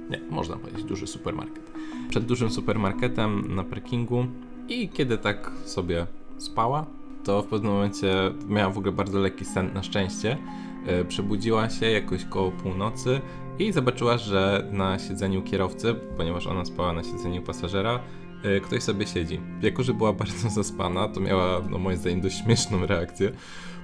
Nie, 0.10 0.20
można 0.29 0.55
powiedzieć 0.55 0.84
duży 0.84 1.08
supermarket. 1.08 1.72
Przed 2.10 2.25
dużym 2.25 2.50
supermarketem 2.50 3.55
na 3.55 3.63
parkingu 3.63 4.25
i 4.70 4.89
kiedy 4.89 5.17
tak 5.17 5.51
sobie 5.65 6.08
spała, 6.38 6.86
to 7.24 7.41
w 7.41 7.48
pewnym 7.48 7.72
momencie 7.72 8.13
miała 8.50 8.70
w 8.70 8.77
ogóle 8.77 8.91
bardzo 8.91 9.20
lekki 9.20 9.46
sen 9.46 9.74
na 9.74 9.84
szczęście. 9.84 10.38
E, 10.86 11.05
przebudziła 11.05 11.70
się 11.70 11.86
jakoś 11.86 12.25
koło 12.25 12.51
północy 12.51 13.22
i 13.60 13.72
zobaczyła, 13.72 14.17
że 14.17 14.67
na 14.72 15.00
siedzeniu 15.00 15.41
kierowcy, 15.41 15.96
ponieważ 16.17 16.48
ona 16.48 16.65
spała 16.65 16.93
na 16.93 17.03
siedzeniu 17.03 17.41
pasażera, 17.41 18.00
e, 18.43 18.60
ktoś 18.60 18.84
sobie 18.84 19.08
siedzi. 19.08 19.39
Jako, 19.62 19.84
że 19.84 19.93
była 19.93 20.13
bardzo 20.24 20.50
zaspana, 20.50 21.08
to 21.08 21.20
miała, 21.20 21.62
no 21.70 21.77
moim 21.77 21.98
zdaniem, 21.98 22.22
dość 22.22 22.38
śmieszną 22.43 22.86
reakcję, 22.86 23.31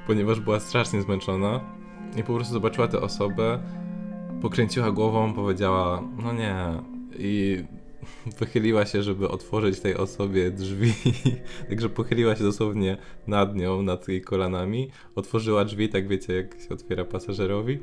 ponieważ 0.07 0.39
była 0.39 0.59
strasznie 0.59 1.01
zmęczona 1.01 1.59
i 2.17 2.23
po 2.23 2.35
prostu 2.35 2.53
zobaczyła 2.53 2.87
tę 2.87 3.01
osobę, 3.01 3.59
pokręciła 4.41 4.91
głową, 4.91 5.33
powiedziała, 5.33 6.03
no 6.23 6.33
nie. 6.33 6.57
I 7.19 7.63
wychyliła 8.39 8.85
się, 8.85 9.03
żeby 9.03 9.29
otworzyć 9.29 9.79
tej 9.79 9.95
osobie 9.95 10.51
drzwi. 10.51 10.93
Także 11.69 11.89
pochyliła 11.89 12.35
się 12.35 12.43
dosłownie 12.43 12.97
nad 13.27 13.55
nią, 13.55 13.81
nad 13.81 14.07
jej 14.07 14.21
kolanami. 14.21 14.89
Otworzyła 15.15 15.65
drzwi, 15.65 15.89
tak 15.89 16.07
wiecie, 16.07 16.33
jak 16.33 16.61
się 16.61 16.69
otwiera 16.69 17.05
pasażerowi. 17.05 17.79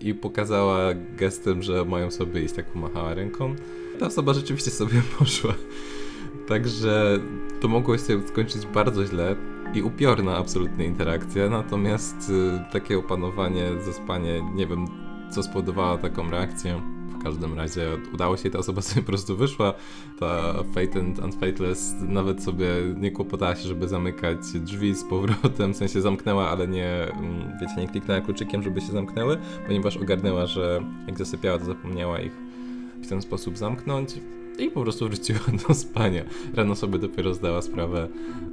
I 0.00 0.14
pokazała 0.14 0.94
gestem, 1.16 1.62
że 1.62 1.84
mają 1.84 2.10
sobie 2.10 2.42
iść, 2.42 2.54
tak 2.54 2.66
pomachała 2.66 3.14
ręką. 3.14 3.54
Ta 3.98 4.06
osoba 4.06 4.34
rzeczywiście 4.34 4.70
sobie 4.70 5.02
poszła. 5.18 5.54
Także 6.48 7.18
to 7.60 7.68
mogło 7.68 7.98
się 7.98 8.28
skończyć 8.28 8.66
bardzo 8.66 9.06
źle 9.06 9.36
i 9.74 9.82
upiorna 9.82 10.36
absolutnie 10.36 10.84
interakcja, 10.84 11.50
natomiast 11.50 12.30
y, 12.30 12.72
takie 12.72 12.98
opanowanie, 12.98 13.70
zaspanie, 13.84 14.42
nie 14.54 14.66
wiem 14.66 14.86
co 15.30 15.42
spowodowało 15.42 15.98
taką 15.98 16.30
reakcję 16.30 16.93
każdym 17.24 17.54
razie 17.54 17.88
udało 18.14 18.36
się, 18.36 18.50
ta 18.50 18.58
osoba 18.58 18.82
sobie 18.88 19.02
po 19.02 19.06
prostu 19.06 19.36
wyszła. 19.36 19.74
Ta 20.20 20.52
Fate 20.74 21.00
and 21.00 21.18
Unfateless 21.18 21.94
nawet 22.00 22.42
sobie 22.42 22.66
nie 22.96 23.10
kłopotała 23.10 23.56
się, 23.56 23.68
żeby 23.68 23.88
zamykać 23.88 24.38
drzwi 24.54 24.94
z 24.94 25.04
powrotem, 25.04 25.74
w 25.74 25.76
sensie 25.76 26.00
zamknęła, 26.00 26.50
ale 26.50 26.68
nie, 26.68 27.12
mm, 27.12 27.58
wiecie, 27.60 27.74
nie 27.78 27.88
kliknęła 27.88 28.20
kluczykiem, 28.20 28.62
żeby 28.62 28.80
się 28.80 28.92
zamknęły, 28.92 29.38
ponieważ 29.66 29.96
ogarnęła, 29.96 30.46
że 30.46 30.84
jak 31.06 31.18
zasypiała, 31.18 31.58
to 31.58 31.64
zapomniała 31.64 32.20
ich 32.20 32.32
w 33.02 33.08
ten 33.08 33.22
sposób 33.22 33.58
zamknąć 33.58 34.14
i 34.58 34.70
po 34.70 34.82
prostu 34.82 35.08
wróciła 35.08 35.38
do 35.68 35.74
spania. 35.74 36.24
Rano 36.54 36.74
sobie 36.74 36.98
dopiero 36.98 37.34
zdała 37.34 37.62
sprawę, 37.62 38.08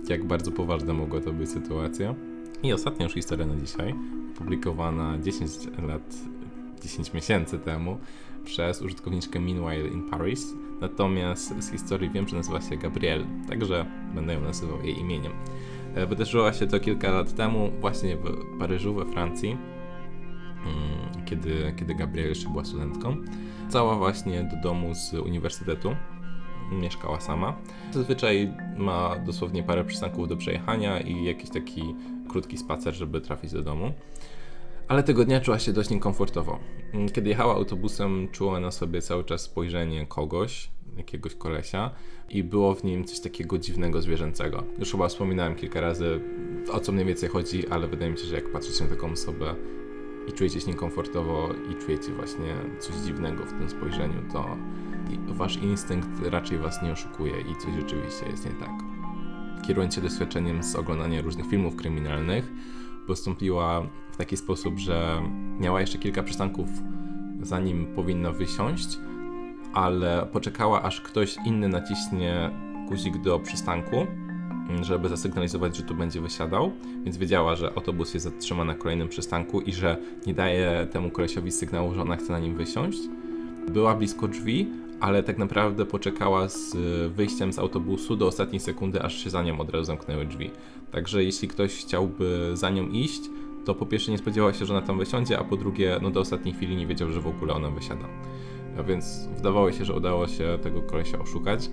jak 0.10 0.26
bardzo 0.26 0.52
poważna 0.52 0.94
mogła 0.94 1.22
to 1.22 1.34
być 1.34 1.50
sytuacja. 1.50 2.16
I 2.64 2.74
ostatnia 2.74 3.04
już 3.04 3.14
historia 3.14 3.46
na 3.46 3.56
dzisiaj, 3.56 3.96
publikowana 4.38 5.18
10 5.20 5.52
lat, 5.88 6.16
10 6.84 7.14
miesięcy 7.14 7.60
temu, 7.60 7.98
przez 8.46 8.82
użytkowniczkę 8.82 9.40
Meanwhile 9.40 9.88
in 9.88 10.04
Paris, 10.04 10.56
natomiast 10.82 11.64
z 11.64 11.72
historii 11.72 12.10
wiem, 12.10 12.28
że 12.28 12.36
nazywa 12.36 12.62
się 12.62 12.78
Gabrielle, 12.78 13.26
także 13.50 13.86
będę 14.16 14.34
ją 14.34 14.42
nazywał 14.42 14.84
jej 14.84 15.00
imieniem. 15.00 15.32
E, 15.96 16.06
wydarzyło 16.06 16.54
się 16.54 16.68
to 16.68 16.80
kilka 16.80 17.12
lat 17.12 17.36
temu, 17.36 17.72
właśnie 17.80 18.18
w 18.18 18.58
Paryżu, 18.60 18.94
we 18.94 19.06
Francji, 19.06 19.50
mm, 19.50 21.26
kiedy, 21.26 21.74
kiedy 21.78 21.96
Gabrielle 21.96 22.30
jeszcze 22.30 22.50
była 22.50 22.66
studentką. 22.66 23.18
Cała 23.70 23.96
właśnie 23.96 24.44
do 24.44 24.70
domu 24.70 24.96
z 24.96 25.14
uniwersytetu, 25.14 25.96
mieszkała 26.72 27.20
sama. 27.20 27.58
Zazwyczaj 27.92 28.54
ma 28.78 29.16
dosłownie 29.26 29.64
parę 29.64 29.86
przystanków 29.86 30.28
do 30.28 30.38
przejechania 30.38 31.00
i 31.00 31.24
jakiś 31.24 31.50
taki 31.50 31.96
krótki 32.30 32.58
spacer, 32.58 32.94
żeby 32.94 33.22
trafić 33.22 33.52
do 33.52 33.62
domu 33.62 33.94
ale 34.92 35.04
tego 35.04 35.26
dnia 35.26 35.42
czuła 35.42 35.60
się 35.60 35.74
dość 35.74 35.90
niekomfortowo. 35.90 36.60
Mm, 36.94 37.10
kiedy 37.10 37.30
jechała 37.30 37.56
autobusem, 37.56 38.28
czuła 38.32 38.60
na 38.60 38.72
sobie 38.72 39.02
cały 39.02 39.24
czas 39.24 39.42
spojrzenie 39.42 40.06
kogoś, 40.08 40.72
jakiegoś 40.98 41.36
kolesia 41.36 41.92
i 42.30 42.44
było 42.44 42.76
w 42.76 42.84
nim 42.84 43.06
coś 43.06 43.20
takiego 43.20 43.58
dziwnego, 43.58 44.02
zwierzęcego. 44.02 44.64
Już 44.80 44.92
chyba 44.92 45.08
wspominałem 45.08 45.56
kilka 45.56 45.82
razy, 45.82 46.22
o 46.72 46.80
co 46.80 46.92
mniej 46.92 47.06
więcej 47.06 47.30
chodzi, 47.30 47.68
ale 47.68 47.88
wydaje 47.88 48.12
mi 48.12 48.18
się, 48.18 48.26
że 48.26 48.36
jak 48.36 48.52
patrzycie 48.52 48.84
na 48.84 48.90
taką 48.90 49.12
osobę 49.12 49.56
i 50.30 50.32
czujecie 50.32 50.62
się 50.62 50.68
niekomfortowo 50.68 51.50
i 51.72 51.86
czujecie 51.86 52.12
właśnie 52.12 52.56
coś 52.80 52.96
dziwnego 52.96 53.46
w 53.46 53.54
tym 53.54 53.70
spojrzeniu, 53.70 54.22
to 54.34 54.58
wasz 55.28 55.58
instynkt 55.58 56.10
raczej 56.24 56.58
was 56.58 56.84
nie 56.84 56.92
oszukuje 56.92 57.34
i 57.42 57.56
coś 57.56 57.76
rzeczywiście 57.76 58.26
jest 58.26 58.46
nie 58.46 58.52
tak. 58.52 58.72
Kierując 59.68 59.96
się 59.96 60.02
doświadczeniem 60.02 60.64
z 60.64 60.76
oglądania 60.76 61.22
różnych 61.22 61.48
filmów 61.48 61.76
kryminalnych, 61.76 62.52
postąpiła 63.08 63.82
w 64.12 64.18
taki 64.18 64.38
sposób, 64.38 64.80
że 64.80 65.22
miała 65.60 65.82
jeszcze 65.82 65.98
kilka 65.98 66.24
przystanków 66.24 66.70
zanim 67.42 67.86
powinna 67.96 68.32
wysiąść, 68.32 68.98
ale 69.74 70.28
poczekała 70.32 70.82
aż 70.82 71.02
ktoś 71.02 71.38
inny 71.46 71.68
naciśnie 71.68 72.52
guzik 72.88 73.18
do 73.18 73.40
przystanku, 73.40 74.08
żeby 74.82 75.10
zasygnalizować, 75.10 75.78
że 75.78 75.84
tu 75.84 75.96
będzie 75.96 76.22
wysiadał, 76.22 76.72
więc 77.04 77.18
wiedziała, 77.18 77.56
że 77.56 77.74
autobus 77.76 78.14
jest 78.14 78.24
zatrzyma 78.24 78.66
na 78.66 78.76
kolejnym 78.76 79.08
przystanku 79.08 79.62
i 79.62 79.74
że 79.74 79.98
nie 80.28 80.34
daje 80.34 80.88
temu 80.92 81.10
kolesiowi 81.10 81.52
sygnału, 81.52 81.94
że 81.94 82.02
ona 82.02 82.16
chce 82.16 82.32
na 82.32 82.40
nim 82.40 82.56
wysiąść. 82.56 83.00
Była 83.70 83.96
blisko 83.96 84.28
drzwi, 84.28 84.68
ale 85.00 85.24
tak 85.24 85.38
naprawdę 85.38 85.86
poczekała 85.86 86.48
z 86.48 86.76
wyjściem 87.12 87.54
z 87.54 87.60
autobusu 87.60 88.16
do 88.16 88.28
ostatniej 88.28 88.60
sekundy, 88.60 89.02
aż 89.02 89.24
się 89.24 89.30
za 89.30 89.44
nią 89.44 89.60
od 89.60 89.70
razu 89.70 89.84
zamknęły 89.84 90.26
drzwi. 90.26 90.52
Także 90.92 91.24
jeśli 91.24 91.48
ktoś 91.48 91.76
chciałby 91.76 92.52
za 92.54 92.70
nią 92.70 92.88
iść, 92.88 93.22
to 93.66 93.76
po 93.76 93.86
pierwsze 93.86 94.12
nie 94.12 94.18
spodziewała 94.18 94.54
się, 94.54 94.66
że 94.66 94.74
ona 94.78 94.88
tam 94.88 94.98
wysiądzie, 94.98 95.40
a 95.40 95.44
po 95.44 95.58
drugie, 95.58 96.00
no 96.02 96.12
do 96.12 96.20
ostatniej 96.20 96.54
chwili 96.54 96.76
nie 96.76 96.88
wiedział, 96.88 97.12
że 97.12 97.22
w 97.22 97.28
ogóle 97.28 97.54
ona 97.54 97.70
wysiada. 97.70 98.06
A 98.80 98.84
więc 98.84 99.28
wydawało 99.36 99.72
się, 99.72 99.86
że 99.86 99.94
udało 99.94 100.28
się 100.28 100.60
tego 100.64 100.82
kolesia 100.82 101.20
oszukać. 101.20 101.70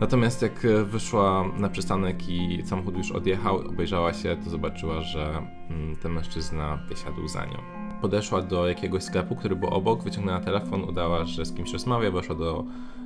Natomiast 0.00 0.42
jak 0.42 0.66
wyszła 0.84 1.52
na 1.58 1.68
przystanek 1.68 2.28
i 2.28 2.62
samochód 2.64 2.96
już 2.96 3.12
odjechał, 3.12 3.56
obejrzała 3.56 4.12
się, 4.12 4.36
to 4.44 4.50
zobaczyła, 4.50 5.02
że 5.02 5.42
mm, 5.70 5.96
ten 5.96 6.12
mężczyzna 6.12 6.78
wysiadł 6.88 7.28
za 7.28 7.44
nią. 7.44 7.89
Podeszła 8.00 8.42
do 8.42 8.68
jakiegoś 8.68 9.02
sklepu, 9.02 9.36
który 9.36 9.56
był 9.56 9.68
obok, 9.68 10.02
wyciągnęła 10.02 10.40
telefon, 10.40 10.84
udała, 10.84 11.24
że 11.24 11.44
z 11.44 11.54
kimś 11.54 11.72
rozmawia, 11.72 12.10
weszła 12.10 12.34
do 12.34 12.64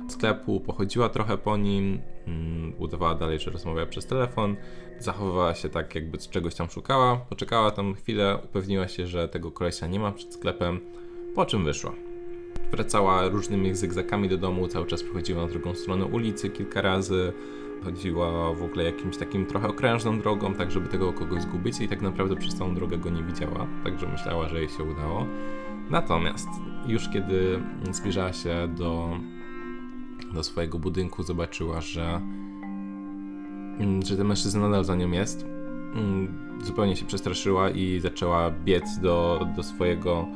sklepu, 0.09 0.59
pochodziła 0.59 1.09
trochę 1.09 1.37
po 1.37 1.57
nim, 1.57 2.01
mm, 2.27 2.73
udawała 2.77 3.15
dalej, 3.15 3.39
że 3.39 3.51
rozmawia 3.51 3.85
przez 3.85 4.05
telefon, 4.05 4.55
zachowywała 4.99 5.55
się 5.55 5.69
tak, 5.69 5.95
jakby 5.95 6.17
czegoś 6.17 6.55
tam 6.55 6.69
szukała, 6.69 7.15
poczekała 7.15 7.71
tam 7.71 7.93
chwilę, 7.93 8.37
upewniła 8.45 8.87
się, 8.87 9.07
że 9.07 9.29
tego 9.29 9.51
kolesia 9.51 9.87
nie 9.87 9.99
ma 9.99 10.11
przed 10.11 10.33
sklepem, 10.33 10.79
po 11.35 11.45
czym 11.45 11.63
wyszła. 11.63 12.04
Wracała 12.71 13.27
różnymi 13.27 13.75
zygzakami 13.75 14.29
do 14.29 14.37
domu, 14.37 14.67
cały 14.67 14.85
czas 14.85 15.03
przechodziła 15.03 15.41
na 15.41 15.47
drugą 15.47 15.75
stronę 15.75 16.05
ulicy 16.05 16.49
kilka 16.49 16.81
razy, 16.81 17.33
chodziła 17.83 18.53
w 18.53 18.63
ogóle 18.63 18.83
jakimś 18.83 19.17
takim 19.17 19.45
trochę 19.45 19.67
okrężną 19.67 20.19
drogą, 20.19 20.53
tak 20.53 20.71
żeby 20.71 20.87
tego 20.87 21.13
kogoś 21.13 21.41
zgubić 21.41 21.81
i 21.81 21.87
tak 21.87 22.01
naprawdę 22.01 22.35
przez 22.35 22.55
całą 22.55 22.75
drogę 22.75 22.97
go 22.97 23.09
nie 23.09 23.23
widziała, 23.23 23.67
także 23.83 24.07
myślała, 24.07 24.49
że 24.49 24.59
jej 24.59 24.69
się 24.69 24.83
udało. 24.83 25.25
Natomiast 25.89 26.47
już 26.87 27.09
kiedy 27.09 27.59
zbliżała 27.91 28.33
się 28.33 28.67
do 28.77 29.09
do 30.33 30.43
swojego 30.43 30.79
budynku, 30.79 31.23
zobaczyła, 31.23 31.81
że, 31.81 32.21
mm, 33.79 34.01
że 34.05 34.17
ten 34.17 34.27
mężczyzna 34.27 34.61
nadal 34.61 34.83
za 34.83 34.95
nią 34.95 35.11
jest. 35.11 35.45
Mm, 35.95 36.37
zupełnie 36.63 36.95
się 36.95 37.05
przestraszyła 37.05 37.69
i 37.69 37.99
zaczęła 37.99 38.51
biec 38.51 38.99
do, 39.01 39.47
do, 39.55 39.63
swojego, 39.63 40.27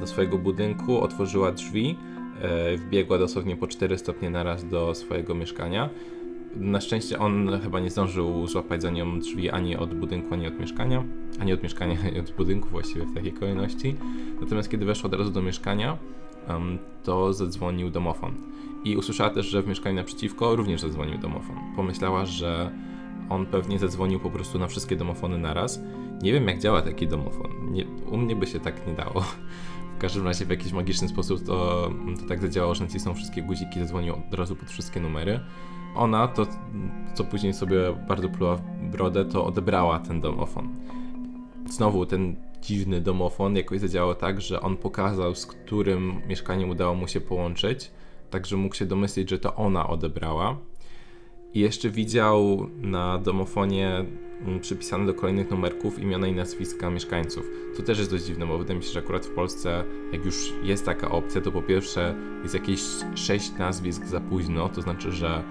do 0.00 0.06
swojego 0.06 0.38
budynku, 0.38 1.00
otworzyła 1.00 1.52
drzwi, 1.52 1.96
e, 2.42 2.76
wbiegła 2.76 3.18
dosłownie 3.18 3.56
po 3.56 3.66
4 3.66 3.98
stopnie 3.98 4.30
naraz 4.30 4.68
do 4.68 4.94
swojego 4.94 5.34
mieszkania. 5.34 5.90
Na 6.56 6.80
szczęście 6.80 7.18
on 7.18 7.60
chyba 7.62 7.80
nie 7.80 7.90
zdążył 7.90 8.46
złapać 8.46 8.82
za 8.82 8.90
nią 8.90 9.20
drzwi 9.20 9.50
ani 9.50 9.76
od 9.76 9.94
budynku, 9.94 10.34
ani 10.34 10.46
od 10.46 10.60
mieszkania. 10.60 11.04
Ani 11.40 11.52
od 11.52 11.62
mieszkania, 11.62 11.96
ani 12.06 12.20
od 12.20 12.30
budynku 12.30 12.68
właściwie 12.68 13.04
w 13.04 13.14
takiej 13.14 13.32
kolejności. 13.32 13.96
Natomiast 14.40 14.70
kiedy 14.70 14.84
weszła 14.84 15.06
od 15.06 15.14
razu 15.14 15.30
do 15.30 15.42
mieszkania, 15.42 15.98
to 17.04 17.32
zadzwonił 17.32 17.90
domofon 17.90 18.34
i 18.84 18.96
usłyszała 18.96 19.30
też, 19.30 19.46
że 19.46 19.62
w 19.62 19.66
mieszkaniu 19.66 19.96
naprzeciwko 19.96 20.56
również 20.56 20.80
zadzwonił 20.80 21.18
domofon. 21.18 21.56
Pomyślała, 21.76 22.26
że 22.26 22.70
on 23.30 23.46
pewnie 23.46 23.78
zadzwonił 23.78 24.20
po 24.20 24.30
prostu 24.30 24.58
na 24.58 24.66
wszystkie 24.66 24.96
domofony 24.96 25.38
naraz. 25.38 25.80
Nie 26.22 26.32
wiem, 26.32 26.48
jak 26.48 26.58
działa 26.58 26.82
taki 26.82 27.08
domofon. 27.08 27.72
Nie, 27.72 27.86
u 27.86 28.16
mnie 28.16 28.36
by 28.36 28.46
się 28.46 28.60
tak 28.60 28.86
nie 28.86 28.92
dało. 28.92 29.20
W 29.96 29.98
każdym 30.00 30.24
razie 30.24 30.44
w 30.46 30.50
jakiś 30.50 30.72
magiczny 30.72 31.08
sposób 31.08 31.46
to, 31.46 31.90
to 32.20 32.28
tak 32.28 32.40
zadziałało, 32.40 32.74
że 32.74 32.84
nacisnął 32.84 33.14
wszystkie 33.14 33.42
guziki, 33.42 33.80
zadzwonił 33.80 34.14
od 34.14 34.34
razu 34.34 34.56
pod 34.56 34.70
wszystkie 34.70 35.00
numery. 35.00 35.40
Ona, 35.96 36.28
to 36.28 36.46
co 37.14 37.24
później 37.24 37.54
sobie 37.54 37.76
bardzo 38.08 38.28
pluła 38.28 38.56
w 38.56 38.62
brodę, 38.90 39.24
to 39.24 39.44
odebrała 39.46 39.98
ten 39.98 40.20
domofon. 40.20 40.68
Znowu 41.66 42.06
ten 42.06 42.36
dziwny 42.62 43.00
domofon 43.00 43.56
jakoś 43.56 43.80
zadziałał 43.80 44.14
tak, 44.14 44.40
że 44.40 44.60
on 44.60 44.76
pokazał, 44.76 45.34
z 45.34 45.46
którym 45.46 46.22
mieszkaniem 46.28 46.70
udało 46.70 46.94
mu 46.94 47.08
się 47.08 47.20
połączyć, 47.20 47.90
także 48.30 48.56
mógł 48.56 48.74
się 48.74 48.86
domyślić, 48.86 49.30
że 49.30 49.38
to 49.38 49.54
ona 49.56 49.88
odebrała. 49.88 50.56
I 51.54 51.60
jeszcze 51.60 51.90
widział 51.90 52.70
na 52.82 53.18
domofonie 53.18 54.04
mm, 54.46 54.60
przypisane 54.60 55.06
do 55.06 55.14
kolejnych 55.14 55.50
numerków 55.50 55.98
imiona 55.98 56.26
i 56.26 56.32
nazwiska 56.32 56.90
mieszkańców. 56.90 57.50
To 57.76 57.82
też 57.82 57.98
jest 57.98 58.10
dość 58.10 58.24
dziwne, 58.24 58.46
bo 58.46 58.58
wydaje 58.58 58.78
mi 58.78 58.84
się, 58.84 58.92
że 58.92 58.98
akurat 58.98 59.26
w 59.26 59.30
Polsce, 59.30 59.84
jak 60.12 60.24
już 60.24 60.52
jest 60.62 60.84
taka 60.84 61.10
opcja, 61.10 61.40
to 61.40 61.52
po 61.52 61.62
pierwsze 61.62 62.14
jest 62.42 62.54
jakieś 62.54 62.80
sześć 63.14 63.52
nazwisk 63.58 64.06
za 64.06 64.20
późno, 64.20 64.68
to 64.68 64.82
znaczy, 64.82 65.12
że 65.12 65.42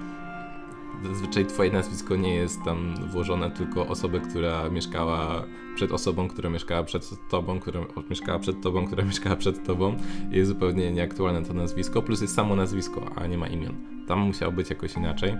zazwyczaj 1.03 1.45
twoje 1.45 1.71
nazwisko 1.71 2.15
nie 2.15 2.35
jest 2.35 2.63
tam 2.65 2.95
włożone, 3.07 3.51
tylko 3.51 3.87
osoby, 3.87 4.19
która 4.19 4.69
mieszkała 4.69 5.45
przed 5.75 5.91
osobą, 5.91 6.27
która 6.27 6.49
mieszkała 6.49 6.83
przed 6.83 7.09
tobą, 7.29 7.59
która 7.59 7.81
mieszkała 8.09 8.39
przed 8.39 8.61
tobą, 8.61 8.87
która 8.87 9.03
mieszkała 9.03 9.35
przed 9.35 9.65
tobą. 9.65 9.95
Jest 10.31 10.47
zupełnie 10.47 10.91
nieaktualne 10.91 11.45
to 11.45 11.53
nazwisko, 11.53 12.01
plus 12.01 12.21
jest 12.21 12.35
samo 12.35 12.55
nazwisko, 12.55 13.11
a 13.15 13.27
nie 13.27 13.37
ma 13.37 13.47
imion. 13.47 13.75
Tam 14.07 14.19
musiało 14.19 14.51
być 14.51 14.69
jakoś 14.69 14.95
inaczej. 14.95 15.37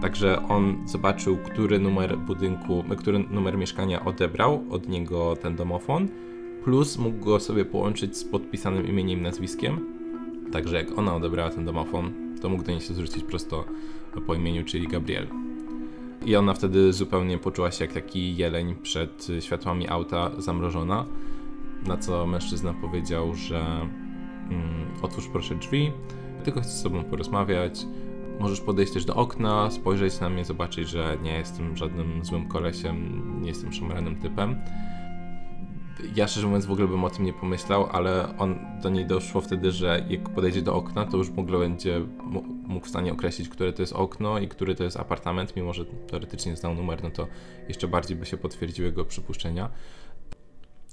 Także 0.00 0.48
on 0.48 0.88
zobaczył, 0.88 1.36
który 1.36 1.78
numer 1.78 2.18
budynku, 2.18 2.84
który 2.98 3.18
numer 3.18 3.58
mieszkania 3.58 4.04
odebrał 4.04 4.64
od 4.70 4.88
niego 4.88 5.36
ten 5.36 5.56
domofon, 5.56 6.08
plus 6.64 6.98
mógł 6.98 7.24
go 7.24 7.40
sobie 7.40 7.64
połączyć 7.64 8.16
z 8.16 8.24
podpisanym 8.24 8.88
imieniem 8.88 9.18
i 9.18 9.22
nazwiskiem. 9.22 9.80
Także 10.52 10.76
jak 10.76 10.98
ona 10.98 11.16
odebrała 11.16 11.50
ten 11.50 11.64
domofon, 11.64 12.12
to 12.40 12.48
mógł 12.48 12.62
do 12.62 12.72
niej 12.72 12.80
się 12.80 12.94
zwrócić 12.94 13.24
prosto 13.24 13.64
po 14.26 14.34
imieniu, 14.34 14.64
czyli 14.64 14.88
Gabriel. 14.88 15.26
I 16.26 16.36
ona 16.36 16.54
wtedy 16.54 16.92
zupełnie 16.92 17.38
poczuła 17.38 17.70
się 17.70 17.84
jak 17.84 17.94
taki 17.94 18.36
jeleń 18.36 18.74
przed 18.82 19.28
światłami 19.40 19.88
auta, 19.88 20.30
zamrożona. 20.38 21.06
Na 21.86 21.96
co 21.96 22.26
mężczyzna 22.26 22.74
powiedział, 22.74 23.34
że 23.34 23.60
mm, 24.50 24.86
otwórz 25.02 25.28
proszę 25.28 25.54
drzwi, 25.54 25.92
tylko 26.44 26.60
chcę 26.60 26.70
z 26.70 26.82
tobą 26.82 27.04
porozmawiać. 27.04 27.86
Możesz 28.40 28.60
podejść 28.60 28.92
też 28.92 29.04
do 29.04 29.14
okna, 29.14 29.70
spojrzeć 29.70 30.20
na 30.20 30.30
mnie, 30.30 30.44
zobaczyć, 30.44 30.88
że 30.88 31.18
nie 31.22 31.32
jestem 31.32 31.76
żadnym 31.76 32.24
złym 32.24 32.48
kolesiem, 32.48 33.22
nie 33.42 33.48
jestem 33.48 33.72
szemranym 33.72 34.16
typem. 34.16 34.56
Ja 36.14 36.28
szczerze 36.28 36.46
mówiąc 36.46 36.66
w 36.66 36.72
ogóle 36.72 36.88
bym 36.88 37.04
o 37.04 37.10
tym 37.10 37.24
nie 37.24 37.32
pomyślał, 37.32 37.86
ale 37.92 38.38
on 38.38 38.58
do 38.82 38.90
niej 38.90 39.06
doszło 39.06 39.40
wtedy, 39.40 39.72
że 39.72 40.04
jak 40.08 40.28
podejdzie 40.28 40.62
do 40.62 40.74
okna, 40.74 41.06
to 41.06 41.16
już 41.16 41.30
w 41.30 41.38
ogóle 41.38 41.58
będzie 41.58 42.00
mógł 42.66 42.86
w 42.86 42.88
stanie 42.88 43.12
określić, 43.12 43.48
które 43.48 43.72
to 43.72 43.82
jest 43.82 43.92
okno 43.92 44.38
i 44.38 44.48
który 44.48 44.74
to 44.74 44.84
jest 44.84 44.96
apartament, 44.96 45.56
mimo 45.56 45.72
że 45.72 45.84
teoretycznie 45.84 46.56
znał 46.56 46.74
numer, 46.74 47.02
no 47.02 47.10
to 47.10 47.26
jeszcze 47.68 47.88
bardziej 47.88 48.16
by 48.16 48.26
się 48.26 48.36
potwierdziły 48.36 48.88
jego 48.88 49.04
przypuszczenia. 49.04 49.70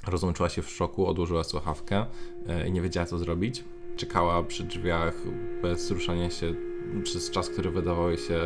Rozłączyła 0.08 0.50
się 0.50 0.62
w 0.62 0.70
szoku, 0.70 1.08
odłożyła 1.08 1.44
słuchawkę 1.44 2.06
e, 2.48 2.68
i 2.68 2.72
nie 2.72 2.82
wiedziała 2.82 3.06
co 3.06 3.18
zrobić. 3.18 3.64
Czekała 3.98 4.44
przy 4.44 4.64
drzwiach 4.64 5.16
bez 5.62 5.92
ruszania 5.92 6.30
się 6.30 6.54
przez 7.04 7.32
czas, 7.32 7.50
który 7.50 7.72
wydawał 7.72 8.18
się 8.18 8.40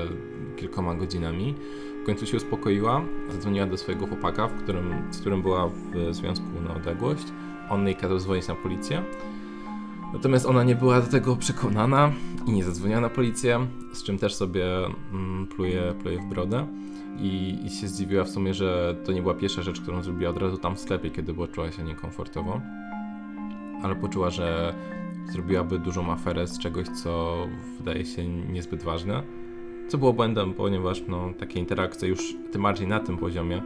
kilkoma 0.58 0.96
godzinami. 0.96 1.56
W 2.04 2.06
końcu 2.06 2.26
się 2.26 2.38
uspokoiła, 2.38 3.02
zadzwoniła 3.30 3.66
do 3.66 3.78
swojego 3.78 4.08
chłopaka, 4.08 4.48
w 4.48 4.64
którym, 4.64 4.94
z 5.12 5.20
którym 5.20 5.42
była 5.42 5.68
w 5.68 6.16
związku 6.16 6.46
na 6.68 6.76
odległość. 6.76 7.26
On 7.70 7.86
jej 7.86 7.96
kazał 7.96 8.20
dzwonić 8.20 8.48
na 8.48 8.56
policję. 8.56 9.04
Natomiast 10.14 10.46
ona 10.46 10.64
nie 10.64 10.76
była 10.76 11.02
do 11.02 11.08
tego 11.08 11.36
przekonana 11.36 12.12
i 12.48 12.52
nie 12.52 12.64
zadzwoniła 12.64 13.02
na 13.02 13.10
policję, 13.10 13.68
z 13.94 14.04
czym 14.04 14.18
też 14.18 14.36
sobie 14.36 14.66
mm, 14.86 15.48
pluje, 15.48 15.94
pluje 16.02 16.20
w 16.20 16.26
brodę. 16.26 16.68
I, 17.20 17.60
I 17.66 17.70
się 17.70 17.88
zdziwiła 17.88 18.24
w 18.24 18.30
sumie, 18.30 18.54
że 18.54 18.96
to 19.06 19.12
nie 19.12 19.22
była 19.22 19.34
pierwsza 19.34 19.62
rzecz, 19.62 19.82
którą 19.82 20.04
zrobiła 20.04 20.32
od 20.32 20.38
razu 20.38 20.58
tam 20.58 20.76
w 20.76 20.80
sklepie, 20.80 21.10
kiedy 21.10 21.34
była 21.34 21.48
czuła 21.48 21.72
się 21.72 21.84
niekomfortowo. 21.84 22.62
Ale 23.84 23.96
poczuła, 23.96 24.30
że 24.30 24.74
zrobiłaby 25.26 25.80
dużą 25.80 26.12
aferę 26.12 26.48
z 26.48 26.60
czegoś, 26.60 26.88
co 26.88 27.38
wydaje 27.78 28.06
się 28.06 28.28
niezbyt 28.28 28.84
ważne. 28.84 29.24
Co 29.88 29.98
było 29.98 30.14
błędem, 30.14 30.54
ponieważ 30.54 31.04
no, 31.08 31.34
takie 31.40 31.60
interakcje 31.60 32.10
już 32.10 32.36
tym 32.52 32.62
bardziej 32.62 32.88
na 32.88 33.00
tym 33.00 33.18
poziomie 33.18 33.62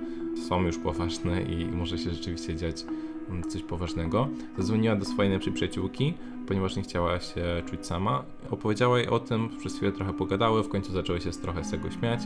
są 0.47 0.61
już 0.61 0.77
poważne 0.77 1.41
i 1.41 1.65
może 1.65 1.97
się 1.97 2.09
rzeczywiście 2.09 2.55
dziać 2.55 2.85
mm, 3.29 3.43
coś 3.43 3.63
poważnego. 3.63 4.27
Zadzwoniła 4.57 4.95
do 4.95 5.05
swojej 5.05 5.29
najlepszej 5.29 5.53
przyjaciółki, 5.53 6.13
ponieważ 6.47 6.75
nie 6.75 6.83
chciała 6.83 7.19
się 7.19 7.43
czuć 7.69 7.85
sama. 7.85 8.23
Opowiedziała 8.51 8.99
jej 8.99 9.07
o 9.07 9.19
tym, 9.19 9.49
przez 9.59 9.75
chwilę 9.75 9.91
trochę 9.91 10.13
pogadały, 10.13 10.63
w 10.63 10.69
końcu 10.69 10.91
zaczęły 10.91 11.21
się 11.21 11.31
trochę 11.31 11.63
z 11.63 11.71
tego 11.71 11.91
śmiać. 11.91 12.19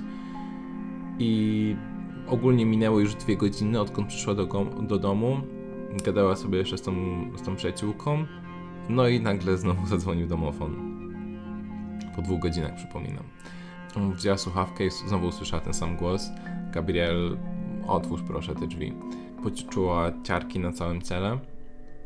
I 1.20 1.76
ogólnie 2.28 2.65
minęło 2.65 3.00
już 3.00 3.15
dwie 3.15 3.38
godziny, 3.38 3.82
odkąd 3.82 4.08
przyszła 4.08 4.36
do, 4.36 4.46
do 4.82 5.00
domu. 5.00 5.38
Gadała 6.06 6.36
sobie 6.36 6.58
jeszcze 6.58 6.78
z 6.78 6.82
tą, 6.82 6.94
z 7.36 7.42
tą 7.42 7.56
przyjaciółką. 7.56 8.26
No 8.89 9.08
i 9.08 9.19
nagle 9.19 9.58
znowu 9.58 9.86
zadzwonił 9.95 10.28
domofon. 10.28 10.99
Po 12.15 12.21
dwóch 12.21 12.39
godzinach, 12.39 12.75
przypominam. 12.75 13.23
Wzięła 14.13 14.38
słuchawkę 14.38 14.86
i 14.86 14.89
znowu 14.89 15.28
usłyszała 15.28 15.62
ten 15.62 15.73
sam 15.73 15.97
głos. 15.97 16.30
Gabriel, 16.71 17.38
otwórz 17.88 18.21
proszę 18.28 18.56
te 18.56 18.67
drzwi. 18.67 18.93
Poczuła 19.43 20.12
ciarki 20.23 20.60
na 20.60 20.71
całym 20.71 21.02
ciele. 21.02 21.39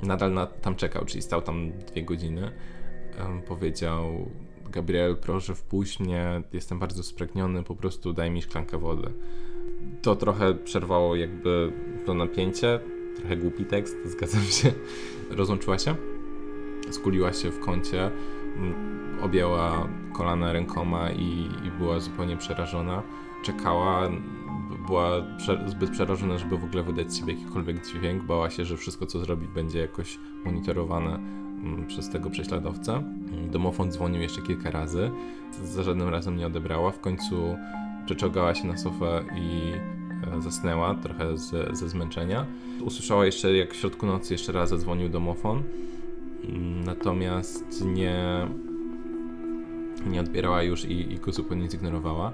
Nadal 0.04 0.34
na, 0.34 0.46
tam 0.46 0.76
czekał, 0.76 1.06
czyli 1.06 1.22
stał 1.22 1.42
tam 1.42 1.72
dwie 1.72 2.04
godziny. 2.04 2.52
Um, 3.20 3.42
powiedział, 3.42 4.32
Gabriel, 4.70 5.18
proszę 5.18 5.56
wpuść 5.56 6.00
mnie, 6.00 6.42
jestem 6.54 6.80
bardzo 6.80 7.04
spragniony, 7.04 7.64
po 7.64 7.76
prostu 7.76 8.14
daj 8.14 8.32
mi 8.32 8.42
szklankę 8.42 8.78
wody. 8.78 9.14
To 10.02 10.16
trochę 10.16 10.54
przerwało 10.54 11.16
jakby 11.16 11.74
to 12.06 12.14
napięcie, 12.14 12.80
trochę 13.16 13.38
głupi 13.38 13.66
tekst, 13.66 13.96
zgadzam 14.06 14.42
się. 14.42 14.72
Rozłączyła 15.38 15.80
się, 15.80 15.96
skuliła 16.90 17.34
się 17.34 17.52
w 17.52 17.60
kącie, 17.60 18.12
objęła 19.22 19.88
kolana 20.14 20.54
rękoma 20.54 21.12
i, 21.12 21.50
i 21.66 21.72
była 21.80 22.00
zupełnie 22.00 22.38
przerażona. 22.38 23.04
Czekała, 23.44 24.10
była 24.88 25.22
prze, 25.38 25.64
zbyt 25.68 25.90
przerażona, 25.90 26.38
żeby 26.38 26.58
w 26.58 26.64
ogóle 26.64 26.84
wydać 26.84 27.14
z 27.14 27.20
siebie 27.20 27.34
jakikolwiek 27.34 27.88
dźwięk. 27.88 28.24
Bała 28.24 28.50
się, 28.50 28.66
że 28.66 28.78
wszystko, 28.78 29.06
co 29.06 29.20
zrobi, 29.20 29.48
będzie 29.48 29.80
jakoś 29.80 30.20
monitorowane 30.46 31.20
przez 31.88 32.10
tego 32.10 32.30
prześladowcę. 32.30 33.04
Domofon 33.52 33.92
dzwonił 33.92 34.22
jeszcze 34.22 34.42
kilka 34.42 34.72
razy, 34.72 35.12
za 35.64 35.84
żadnym 35.84 36.10
razem 36.10 36.38
nie 36.38 36.48
odebrała. 36.48 36.92
W 36.92 37.00
końcu 37.00 37.58
przeczołgała 38.06 38.56
się 38.56 38.68
na 38.68 38.78
sofę 38.78 39.24
i 39.36 39.72
e, 40.38 40.42
zasnęła 40.42 40.96
trochę 40.96 41.38
z, 41.38 41.78
ze 41.78 41.90
zmęczenia. 41.90 42.46
Usłyszała 42.82 43.26
jeszcze, 43.26 43.54
jak 43.54 43.74
w 43.74 43.76
środku 43.76 44.06
nocy 44.06 44.34
jeszcze 44.34 44.52
raz 44.52 44.70
zadzwonił 44.70 45.10
domofon, 45.10 45.64
natomiast 46.98 47.86
nie, 47.86 48.48
nie 50.08 50.20
odbierała 50.20 50.64
już 50.64 50.86
i, 50.86 51.14
i 51.14 51.20
go 51.20 51.32
zupełnie 51.32 51.70
zignorowała. 51.70 52.32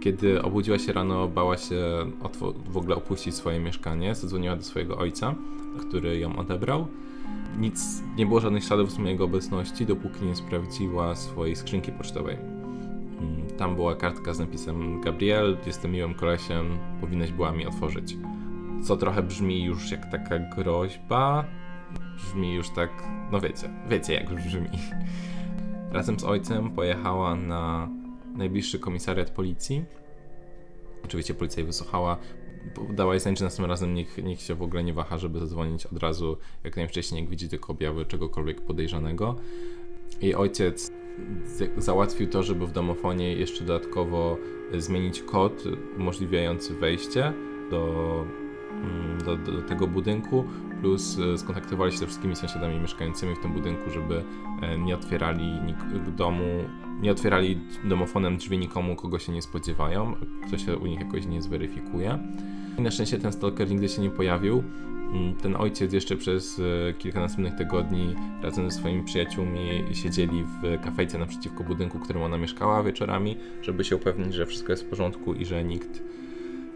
Kiedy 0.00 0.42
obudziła 0.42 0.78
się 0.78 0.92
rano, 0.92 1.28
bała 1.28 1.56
się 1.56 1.76
w 2.70 2.76
ogóle 2.76 2.96
opuścić 2.96 3.34
swoje 3.34 3.60
mieszkanie. 3.60 4.14
Zadzwoniła 4.14 4.56
do 4.56 4.62
swojego 4.62 4.98
ojca, 4.98 5.34
który 5.80 6.18
ją 6.18 6.36
odebrał. 6.36 6.86
Nic, 7.58 8.02
nie 8.16 8.26
było 8.26 8.40
żadnych 8.40 8.64
śladów 8.64 8.92
z 8.92 8.98
mojej 8.98 9.20
obecności, 9.20 9.86
dopóki 9.86 10.24
nie 10.24 10.36
sprawdziła 10.36 11.14
swojej 11.14 11.56
skrzynki 11.56 11.92
pocztowej. 11.92 12.36
Mm, 12.36 13.50
tam 13.58 13.74
była 13.74 13.94
kartka 13.94 14.34
z 14.34 14.38
napisem 14.38 15.00
Gabriel, 15.00 15.56
jestem 15.66 15.92
miłym 15.92 16.14
kolesiem, 16.14 16.78
powinnaś 17.00 17.32
była 17.32 17.52
mi 17.52 17.66
otworzyć. 17.66 18.16
Co 18.82 18.96
trochę 18.96 19.22
brzmi 19.22 19.64
już 19.64 19.90
jak 19.90 20.10
taka 20.10 20.38
groźba. 20.38 21.44
Brzmi 22.24 22.54
już 22.54 22.70
tak, 22.70 22.90
no 23.32 23.40
wiecie, 23.40 23.70
wiecie 23.88 24.14
jak 24.14 24.34
brzmi. 24.34 24.68
Razem 25.90 26.20
z 26.20 26.24
ojcem 26.24 26.70
pojechała 26.70 27.34
na 27.34 27.88
najbliższy 28.36 28.78
komisariat 28.78 29.30
policji. 29.30 29.84
Oczywiście 31.04 31.34
policja 31.34 31.60
jej 31.60 31.66
wysłuchała. 31.66 32.16
Dała 32.94 33.14
jej 33.14 33.20
znać, 33.20 33.38
że 33.38 33.44
następnym 33.44 33.70
razem 33.70 33.94
niech, 33.94 34.24
niech 34.24 34.40
się 34.40 34.54
w 34.54 34.62
ogóle 34.62 34.84
nie 34.84 34.92
waha, 34.92 35.18
żeby 35.18 35.38
zadzwonić 35.38 35.86
od 35.86 35.98
razu 35.98 36.36
jak 36.64 36.76
najwcześniej, 36.76 37.20
jak 37.20 37.30
widzi 37.30 37.48
tylko 37.48 37.72
objawy 37.72 38.06
czegokolwiek 38.06 38.60
podejrzanego. 38.60 39.36
Jej 40.20 40.34
ojciec 40.34 40.90
załatwił 41.76 42.26
to, 42.28 42.42
żeby 42.42 42.66
w 42.66 42.72
domofonie 42.72 43.32
jeszcze 43.32 43.64
dodatkowo 43.64 44.36
zmienić 44.78 45.22
kod 45.22 45.64
umożliwiający 45.98 46.74
wejście 46.74 47.32
do, 47.70 48.24
do, 49.24 49.36
do, 49.36 49.62
tego 49.62 49.86
budynku, 49.86 50.44
plus 50.80 51.18
e, 51.18 51.38
skontaktowali 51.38 51.92
się 51.92 51.98
ze 51.98 52.06
wszystkimi 52.06 52.36
sąsiadami 52.36 52.80
mieszkającymi 52.80 53.34
w 53.34 53.38
tym 53.38 53.52
budynku, 53.52 53.90
żeby 53.90 54.24
e, 54.62 54.78
nie 54.78 54.94
otwierali 54.94 55.60
domu, 56.16 56.44
nie 57.02 57.12
otwierali 57.12 57.58
domofonem 57.84 58.36
drzwi 58.36 58.58
nikomu, 58.58 58.96
kogo 58.96 59.18
się 59.18 59.32
nie 59.32 59.42
spodziewają, 59.42 60.14
kto 60.46 60.58
się 60.58 60.76
u 60.76 60.86
nich 60.86 61.00
jakoś 61.00 61.26
nie 61.26 61.42
zweryfikuje. 61.42 62.18
I 62.78 62.82
na 62.82 62.90
szczęście 62.90 63.18
ten 63.18 63.32
stalker 63.32 63.70
nigdy 63.70 63.88
się 63.88 64.02
nie 64.02 64.10
pojawił. 64.10 64.64
Mm, 65.12 65.34
ten 65.34 65.56
ojciec 65.56 65.92
jeszcze 65.92 66.16
przez 66.16 66.60
e, 66.88 66.92
kilka 66.92 67.20
następnych 67.20 67.54
tygodni 67.54 68.14
razem 68.42 68.70
ze 68.70 68.76
swoimi 68.76 69.04
przyjaciółmi 69.04 69.84
siedzieli 69.92 70.44
w 70.44 70.84
kafejce 70.84 71.18
naprzeciwko 71.18 71.64
budynku, 71.64 71.98
w 71.98 72.02
którym 72.02 72.22
ona 72.22 72.38
mieszkała 72.38 72.82
wieczorami, 72.82 73.36
żeby 73.62 73.84
się 73.84 73.96
upewnić, 73.96 74.34
że 74.34 74.46
wszystko 74.46 74.72
jest 74.72 74.84
w 74.84 74.86
porządku 74.86 75.34
i 75.34 75.44
że 75.44 75.64
nikt, 75.64 76.02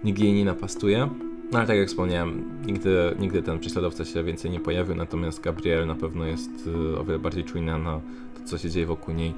nikt 0.04 0.18
jej 0.18 0.32
nie 0.32 0.44
napastuje. 0.44 1.08
No 1.54 1.60
ale 1.60 1.68
tak 1.68 1.76
jak 1.76 1.88
wspomniałem, 1.88 2.44
nigdy, 2.66 3.14
nigdy 3.18 3.42
ten 3.42 3.58
prześladowca 3.58 4.04
się 4.04 4.24
więcej 4.24 4.50
nie 4.50 4.60
pojawił, 4.60 4.94
natomiast 4.94 5.40
Gabriel 5.40 5.86
na 5.86 5.94
pewno 5.94 6.24
jest 6.24 6.50
y, 6.66 6.98
o 6.98 7.04
wiele 7.04 7.18
bardziej 7.18 7.44
czujna 7.44 7.78
na 7.78 8.00
to, 8.34 8.44
co 8.44 8.58
się 8.58 8.70
dzieje 8.70 8.86
wokół 8.86 9.14
niej. 9.14 9.34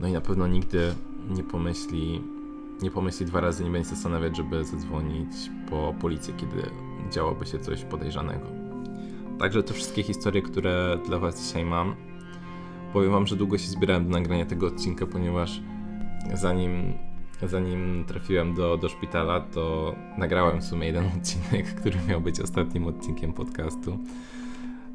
No 0.00 0.08
i 0.08 0.12
na 0.12 0.20
pewno 0.20 0.46
nigdy 0.46 0.94
nie 1.30 1.42
pomyśli, 1.42 2.22
nie 2.82 2.90
pomyśli 2.90 3.26
dwa 3.26 3.40
razy, 3.40 3.64
nie 3.64 3.70
będzie 3.70 3.88
zastanawiać, 3.88 4.36
żeby 4.36 4.64
zadzwonić 4.64 5.30
po 5.70 5.94
policję, 6.00 6.34
kiedy 6.36 6.70
działoby 7.10 7.46
się 7.46 7.58
coś 7.58 7.84
podejrzanego. 7.84 8.46
Także 9.38 9.62
te 9.62 9.74
wszystkie 9.74 10.02
historie, 10.02 10.42
które 10.42 10.98
dla 11.06 11.18
Was 11.18 11.46
dzisiaj 11.46 11.64
mam. 11.64 11.94
Powiem 12.92 13.12
Wam, 13.12 13.26
że 13.26 13.36
długo 13.36 13.58
się 13.58 13.68
zbierałem 13.68 14.04
do 14.04 14.10
nagrania 14.10 14.46
tego 14.46 14.66
odcinka, 14.66 15.06
ponieważ 15.06 15.60
zanim, 16.34 16.92
zanim 17.46 18.04
trafiłem 18.04 18.54
do, 18.54 18.76
do 18.76 18.88
szpitala, 18.88 19.40
to 19.40 19.94
nagrałem 20.18 20.60
w 20.60 20.64
sumie 20.64 20.86
jeden 20.86 21.04
odcinek, 21.18 21.74
który 21.74 21.96
miał 22.08 22.20
być 22.20 22.40
ostatnim 22.40 22.86
odcinkiem 22.86 23.32
podcastu. 23.32 23.98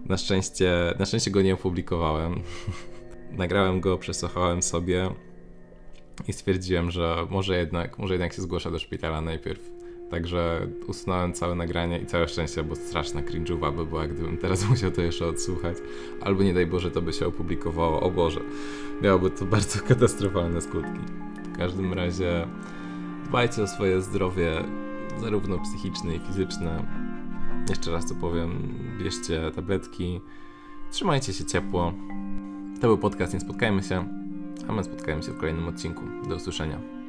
Na 0.05 0.17
szczęście, 0.17 0.93
na 0.99 1.05
szczęście 1.05 1.31
go 1.31 1.41
nie 1.41 1.53
opublikowałem. 1.53 2.41
nagrałem 3.31 3.81
go, 3.81 3.97
przesłuchałem 3.97 4.61
sobie 4.63 5.09
i 6.27 6.33
stwierdziłem, 6.33 6.91
że 6.91 7.27
może 7.29 7.57
jednak, 7.57 7.99
może 7.99 8.13
jednak 8.13 8.33
się 8.33 8.41
zgłasza 8.41 8.71
do 8.71 8.79
szpitala 8.79 9.21
najpierw. 9.21 9.69
Także 10.11 10.67
usunąłem 10.87 11.33
całe 11.33 11.55
nagranie 11.55 11.99
i 11.99 12.05
całe 12.05 12.27
szczęście, 12.27 12.63
bo 12.63 12.75
straszna 12.75 13.21
cringe'owa 13.21 13.75
by 13.75 13.85
była, 13.85 14.07
gdybym 14.07 14.37
teraz 14.37 14.65
musiał 14.69 14.91
to 14.91 15.01
jeszcze 15.01 15.27
odsłuchać. 15.27 15.77
Albo 16.21 16.43
nie 16.43 16.53
daj 16.53 16.65
Boże, 16.65 16.91
to 16.91 17.01
by 17.01 17.13
się 17.13 17.27
opublikowało. 17.27 18.01
O 18.01 18.11
Boże, 18.11 18.39
miałoby 19.01 19.29
to 19.29 19.45
bardzo 19.45 19.79
katastrofalne 19.79 20.61
skutki. 20.61 21.32
W 21.53 21.57
każdym 21.57 21.93
razie 21.93 22.47
dbajcie 23.25 23.63
o 23.63 23.67
swoje 23.67 24.01
zdrowie, 24.01 24.63
zarówno 25.19 25.59
psychiczne 25.59 26.15
i 26.15 26.19
fizyczne. 26.19 26.85
Jeszcze 27.69 27.91
raz 27.91 28.05
to 28.05 28.15
powiem, 28.15 28.73
bierzcie 28.99 29.51
tabletki, 29.55 30.21
trzymajcie 30.91 31.33
się 31.33 31.45
ciepło. 31.45 31.93
To 32.81 32.87
był 32.87 32.97
podcast 32.97 33.33
Nie 33.33 33.39
Spotkajmy 33.39 33.83
się, 33.83 34.07
a 34.67 34.71
my 34.71 34.83
spotkajmy 34.83 35.23
się 35.23 35.31
w 35.31 35.37
kolejnym 35.37 35.67
odcinku. 35.67 36.01
Do 36.29 36.35
usłyszenia. 36.35 37.02